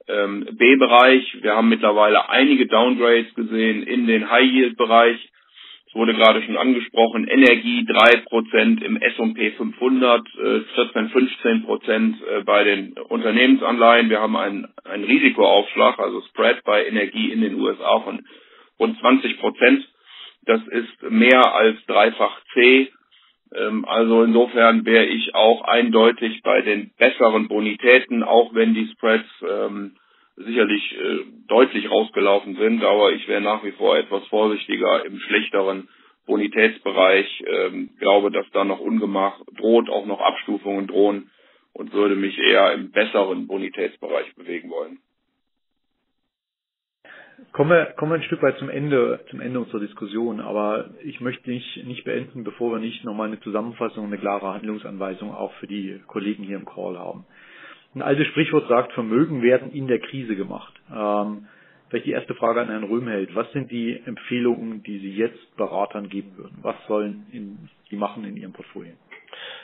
[0.07, 1.37] ähm, B-Bereich.
[1.41, 5.29] Wir haben mittlerweile einige Downgrades gesehen in den High-Yield-Bereich.
[5.87, 10.21] Es wurde gerade schon angesprochen, Energie 3% im S&P 500,
[10.75, 14.11] 14, 15% bei den Unternehmensanleihen.
[14.11, 18.23] Wir haben einen, einen Risikoaufschlag, also Spread bei Energie in den USA von
[18.79, 19.83] rund 20%.
[20.45, 22.91] Das ist mehr als dreifach C.
[23.55, 29.29] Ähm, also insofern wäre ich auch eindeutig bei den besseren Bonitäten, auch wenn die Spreads
[29.47, 29.95] ähm,
[30.35, 35.89] sicherlich äh, deutlich rausgelaufen sind, aber ich wäre nach wie vor etwas vorsichtiger im schlechteren
[36.25, 41.31] Bonitätsbereich, ähm, glaube, dass da noch Ungemach droht, auch noch Abstufungen drohen
[41.73, 44.99] und würde mich eher im besseren Bonitätsbereich bewegen wollen.
[47.51, 51.19] Kommen wir, kommen wir ein Stück weit zum Ende, zum Ende unserer Diskussion, aber ich
[51.19, 55.67] möchte nicht, nicht beenden, bevor wir nicht nochmal eine Zusammenfassung, eine klare Handlungsanweisung auch für
[55.67, 57.25] die Kollegen hier im Call haben.
[57.95, 60.73] Ein altes Sprichwort sagt, Vermögen werden in der Krise gemacht.
[60.95, 61.47] Ähm,
[61.89, 63.33] vielleicht die erste Frage an Herrn Röhmheld.
[63.35, 66.59] Was sind die Empfehlungen, die Sie jetzt Beratern geben würden?
[66.61, 67.57] Was sollen in,
[67.89, 68.93] Sie machen in Ihrem Portfolio?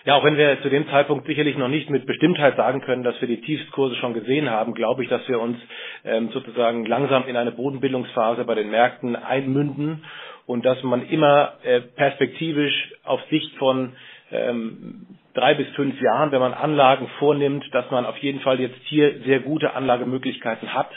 [0.06, 3.20] Ja, auch wenn wir zu dem Zeitpunkt sicherlich noch nicht mit Bestimmtheit sagen können, dass
[3.22, 5.58] wir die Tiefstkurse schon gesehen haben, glaube ich, dass wir uns
[6.04, 10.04] ähm, sozusagen langsam in eine Bodenbildungsphase bei den Märkten einmünden
[10.46, 13.94] und dass man immer äh, perspektivisch auf Sicht von
[14.32, 18.80] ähm, drei bis fünf Jahren, wenn man Anlagen vornimmt, dass man auf jeden Fall jetzt
[18.84, 20.90] hier sehr gute Anlagemöglichkeiten hat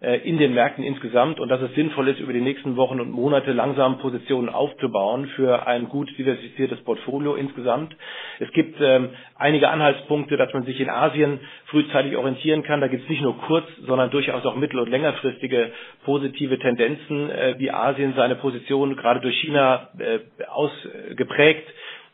[0.00, 3.52] in den Märkten insgesamt und dass es sinnvoll ist, über die nächsten Wochen und Monate
[3.52, 7.96] langsam Positionen aufzubauen für ein gut diversifiziertes Portfolio insgesamt.
[8.38, 12.80] Es gibt ähm, einige Anhaltspunkte, dass man sich in Asien frühzeitig orientieren kann.
[12.80, 15.72] Da gibt es nicht nur kurz, sondern durchaus auch mittel- und längerfristige
[16.04, 20.18] positive Tendenzen, äh, wie Asien seine Position gerade durch China äh,
[20.48, 21.66] ausgeprägt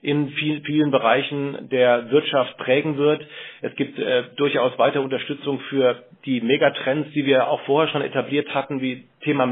[0.02, 3.26] in vielen, vielen Bereichen der Wirtschaft prägen wird.
[3.60, 8.54] Es gibt äh, durchaus weiter Unterstützung für die Megatrends, die wir auch vorher schon etabliert
[8.54, 9.50] hatten, wie Thema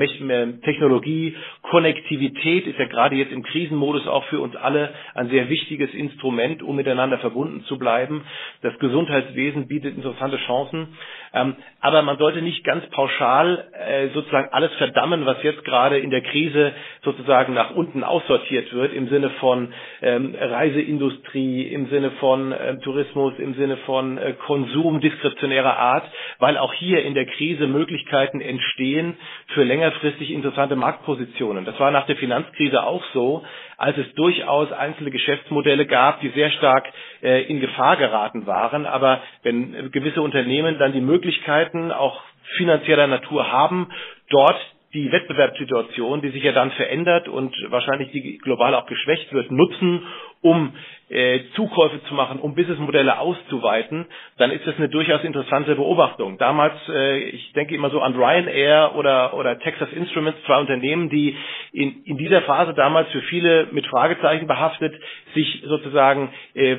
[0.64, 5.92] Technologie, Konnektivität ist ja gerade jetzt im Krisenmodus auch für uns alle ein sehr wichtiges
[5.94, 8.24] Instrument, um miteinander verbunden zu bleiben.
[8.62, 10.88] Das Gesundheitswesen bietet interessante Chancen.
[11.34, 16.10] Ähm, aber man sollte nicht ganz pauschal äh, sozusagen alles verdammen, was jetzt gerade in
[16.10, 22.52] der Krise sozusagen nach unten aussortiert wird, im Sinne von ähm, Reiseindustrie, im Sinne von
[22.52, 26.04] äh, Tourismus, im Sinne von äh, Konsum diskretionärer Art,
[26.38, 29.16] weil auch hier in der Krise Möglichkeiten entstehen
[29.48, 31.64] für längerfristig interessante Marktpositionen.
[31.64, 33.44] Das war nach der Finanzkrise auch so,
[33.76, 36.86] als es durchaus einzelne Geschäftsmodelle gab, die sehr stark
[37.22, 38.86] äh, in Gefahr geraten waren.
[38.86, 42.20] Aber wenn gewisse Unternehmen dann die Möglichkeiten auch
[42.56, 43.88] finanzieller Natur haben,
[44.30, 44.58] dort
[44.94, 50.02] die Wettbewerbssituation, die sich ja dann verändert und wahrscheinlich die global auch geschwächt wird, nutzen,
[50.40, 50.72] um
[51.10, 54.06] äh, Zukäufe zu machen, um Businessmodelle auszuweiten,
[54.38, 56.38] dann ist das eine durchaus interessante Beobachtung.
[56.38, 61.36] Damals, äh, ich denke immer so an Ryanair oder, oder Texas Instruments, zwei Unternehmen, die
[61.72, 64.94] in, in dieser Phase damals für viele mit Fragezeichen behaftet
[65.34, 66.76] sich sozusagen äh,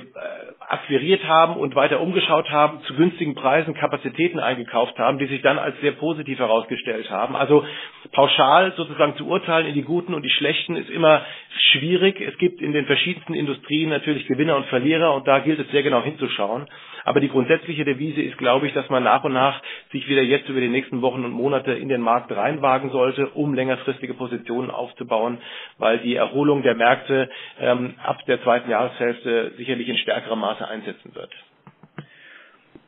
[0.70, 5.57] akquiriert haben und weiter umgeschaut haben, zu günstigen Preisen Kapazitäten eingekauft haben, die sich dann
[5.57, 7.36] als sehr positiv herausgestellt haben.
[7.36, 7.65] Also
[8.11, 11.26] pauschal sozusagen zu urteilen in die guten und die schlechten ist immer
[11.72, 12.22] schwierig.
[12.22, 15.84] Es gibt in den verschiedensten Industrien natürlich Gewinner und Verlierer und da gilt es sehr
[15.84, 16.67] genau hinzuschauen.
[17.03, 19.61] Aber die grundsätzliche Devise ist, glaube ich, dass man nach und nach
[19.91, 23.53] sich wieder jetzt über die nächsten Wochen und Monate in den Markt reinwagen sollte, um
[23.53, 25.39] längerfristige Positionen aufzubauen,
[25.78, 31.14] weil die Erholung der Märkte ähm, ab der zweiten Jahreshälfte sicherlich in stärkerem Maße einsetzen
[31.16, 31.32] wird.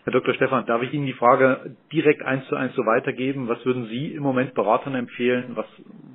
[0.04, 0.34] Herr Dr.
[0.34, 3.48] Stefan, darf ich Ihnen die Frage direkt eins zu eins so weitergeben?
[3.48, 5.52] Was würden Sie im Moment Beratern empfehlen?
[5.56, 5.68] Was,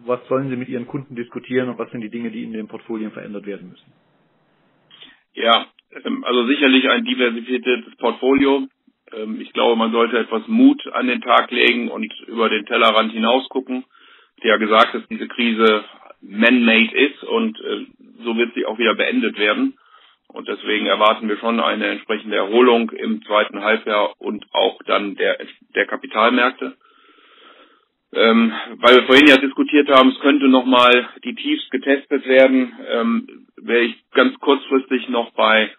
[0.05, 2.67] was sollen Sie mit Ihren Kunden diskutieren und was sind die Dinge, die in den
[2.67, 3.93] Portfolien verändert werden müssen?
[5.35, 5.67] Ja,
[6.05, 8.67] ähm, also sicherlich ein diversifiziertes Portfolio.
[9.13, 13.13] Ähm, ich glaube, man sollte etwas Mut an den Tag legen und über den Tellerrand
[13.13, 13.85] hinaus gucken.
[14.43, 15.85] Der ja gesagt, dass diese Krise
[16.21, 17.87] man-made ist und äh,
[18.25, 19.79] so wird sie auch wieder beendet werden.
[20.29, 25.39] Und deswegen erwarten wir schon eine entsprechende Erholung im zweiten Halbjahr und auch dann der,
[25.74, 26.77] der Kapitalmärkte.
[28.12, 33.47] Ähm, weil wir vorhin ja diskutiert haben, es könnte nochmal die Tiefs getestet werden, ähm,
[33.57, 35.70] wäre ich ganz kurzfristig noch bei,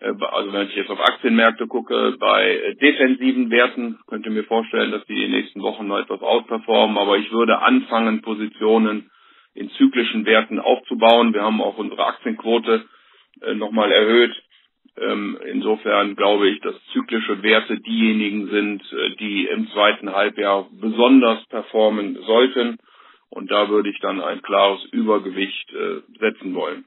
[0.00, 4.90] äh, also wenn ich jetzt auf Aktienmärkte gucke, bei äh, defensiven Werten, könnte mir vorstellen,
[4.90, 9.10] dass die in den nächsten Wochen noch etwas ausperformen, aber ich würde anfangen, Positionen
[9.54, 11.32] in zyklischen Werten aufzubauen.
[11.32, 12.84] Wir haben auch unsere Aktienquote
[13.42, 14.34] äh, nochmal erhöht.
[14.96, 21.44] Ähm, insofern glaube ich, dass zyklische Werte diejenigen sind, äh, die im zweiten Halbjahr besonders
[21.46, 22.78] performen sollten.
[23.30, 26.84] Und da würde ich dann ein klares Übergewicht äh, setzen wollen.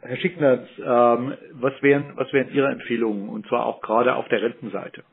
[0.00, 4.42] Herr Schicknerz, ähm, was, wären, was wären Ihre Empfehlungen, und zwar auch gerade auf der
[4.42, 5.04] Rentenseite?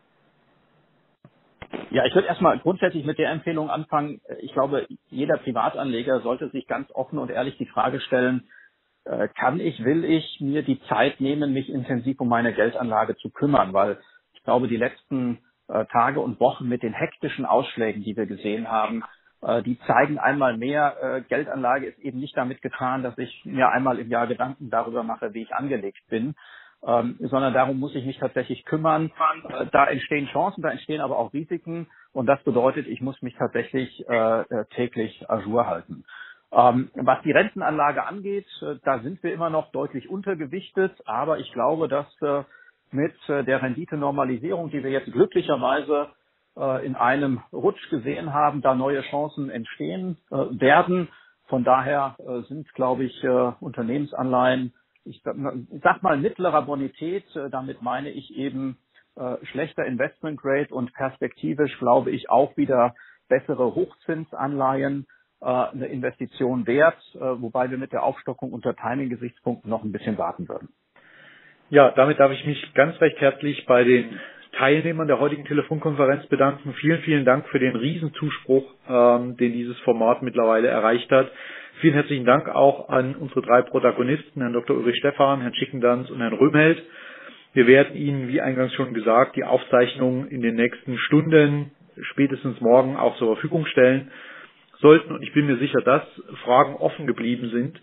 [1.92, 4.22] Ja, ich würde erstmal grundsätzlich mit der Empfehlung anfangen.
[4.42, 8.50] Ich glaube, jeder Privatanleger sollte sich ganz offen und ehrlich die Frage stellen,
[9.06, 13.30] äh, kann ich, will ich mir die Zeit nehmen, mich intensiv um meine Geldanlage zu
[13.32, 14.00] kümmern, weil
[14.34, 18.70] ich glaube, die letzten äh, Tage und Wochen mit den hektischen Ausschlägen, die wir gesehen
[18.70, 19.04] haben,
[19.42, 24.00] äh, die zeigen einmal mehr, Geldanlage ist eben nicht damit getan, dass ich mir einmal
[24.00, 26.36] im Jahr Gedanken darüber mache, wie ich angelegt bin,
[26.86, 29.12] ähm, sondern darum muss ich mich tatsächlich kümmern.
[29.50, 33.36] Äh, da entstehen Chancen, da entstehen aber auch Risiken und das bedeutet, ich muss mich
[33.36, 36.06] tatsächlich äh, äh täglich ajour halten.
[36.52, 41.52] Ähm, was die Rentenanlage angeht, äh, da sind wir immer noch deutlich untergewichtet, aber ich
[41.54, 42.44] glaube, dass äh,
[42.92, 46.10] mit äh, der Renditenormalisierung, die wir jetzt glücklicherweise
[46.84, 51.08] in einem Rutsch gesehen haben, da neue Chancen entstehen werden.
[51.48, 52.18] Von daher
[52.50, 53.24] sind, glaube ich,
[53.62, 54.74] Unternehmensanleihen
[55.06, 58.78] ich sag mal mittlerer Bonität, äh, damit meine ich eben
[59.16, 62.96] äh, schlechter Investment Grade und perspektivisch glaube ich auch wieder
[63.28, 65.08] bessere Hochzinsanleihen
[65.42, 70.18] äh, eine Investition wert, äh, wobei wir mit der Aufstockung unter Timing-Gesichtspunkten noch ein bisschen
[70.18, 70.70] warten würden.
[71.70, 74.20] Ja, damit darf ich mich ganz recht herzlich bei den
[74.54, 76.74] Teilnehmern der heutigen Telefonkonferenz bedanken.
[76.74, 81.32] Vielen, vielen Dank für den Riesenzuspruch, ähm, den dieses Format mittlerweile erreicht hat.
[81.80, 84.76] Vielen herzlichen Dank auch an unsere drei Protagonisten, Herrn Dr.
[84.76, 86.84] Ulrich Stephan, Herrn Schickendanz und Herrn Röhmheld.
[87.54, 91.72] Wir werden Ihnen, wie eingangs schon gesagt, die Aufzeichnung in den nächsten Stunden,
[92.12, 94.12] spätestens morgen auch zur Verfügung stellen.
[94.80, 96.04] Sollten, und ich bin mir sicher, dass
[96.44, 97.80] Fragen offen geblieben sind,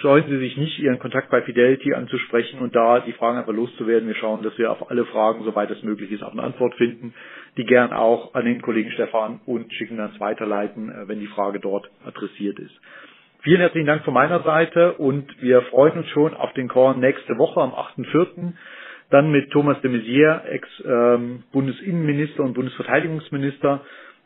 [0.00, 4.08] scheuen Sie sich nicht, Ihren Kontakt bei Fidelity anzusprechen und da die Fragen einfach loszuwerden.
[4.08, 7.14] Wir schauen, dass wir auf alle Fragen, soweit es möglich ist, auch eine Antwort finden,
[7.56, 11.60] die gern auch an den Kollegen Stefan und schicken dann weiterleiten, äh, wenn die Frage
[11.60, 12.74] dort adressiert ist.
[13.42, 17.36] Vielen herzlichen Dank von meiner Seite und wir freuen uns schon auf den Call nächste
[17.38, 18.52] Woche am 8.4.
[19.10, 23.80] Dann mit Thomas de Maizière, Ex-Bundesinnenminister ähm, und Bundesverteidigungsminister,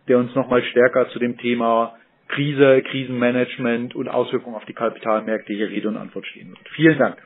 [0.08, 1.96] der uns nochmal stärker zu dem Thema
[2.28, 6.68] Krise, Krisenmanagement und Auswirkungen auf die Kapitalmärkte hier Rede und Antwort stehen wird.
[6.74, 7.16] Vielen Dank.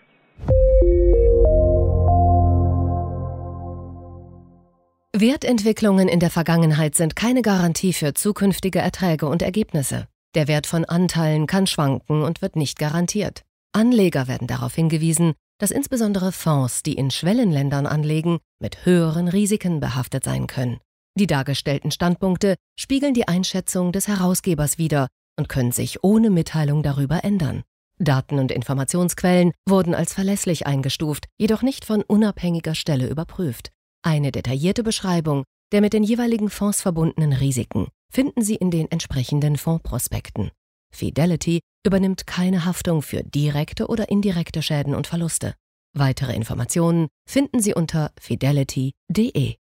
[5.13, 10.07] Wertentwicklungen in der Vergangenheit sind keine Garantie für zukünftige Erträge und Ergebnisse.
[10.35, 13.43] Der Wert von Anteilen kann schwanken und wird nicht garantiert.
[13.73, 20.25] Anleger werden darauf hingewiesen, dass insbesondere Fonds, die in Schwellenländern anlegen, mit höheren Risiken behaftet
[20.25, 20.79] sein können.
[21.19, 25.09] Die dargestellten Standpunkte spiegeln die Einschätzung des Herausgebers wider
[25.39, 27.63] und können sich ohne Mitteilung darüber ändern.
[27.99, 33.71] Daten und Informationsquellen wurden als verlässlich eingestuft, jedoch nicht von unabhängiger Stelle überprüft.
[34.03, 39.57] Eine detaillierte Beschreibung der mit den jeweiligen Fonds verbundenen Risiken finden Sie in den entsprechenden
[39.57, 40.51] Fondsprospekten.
[40.93, 45.55] Fidelity übernimmt keine Haftung für direkte oder indirekte Schäden und Verluste.
[45.97, 49.57] Weitere Informationen finden Sie unter fidelity.de.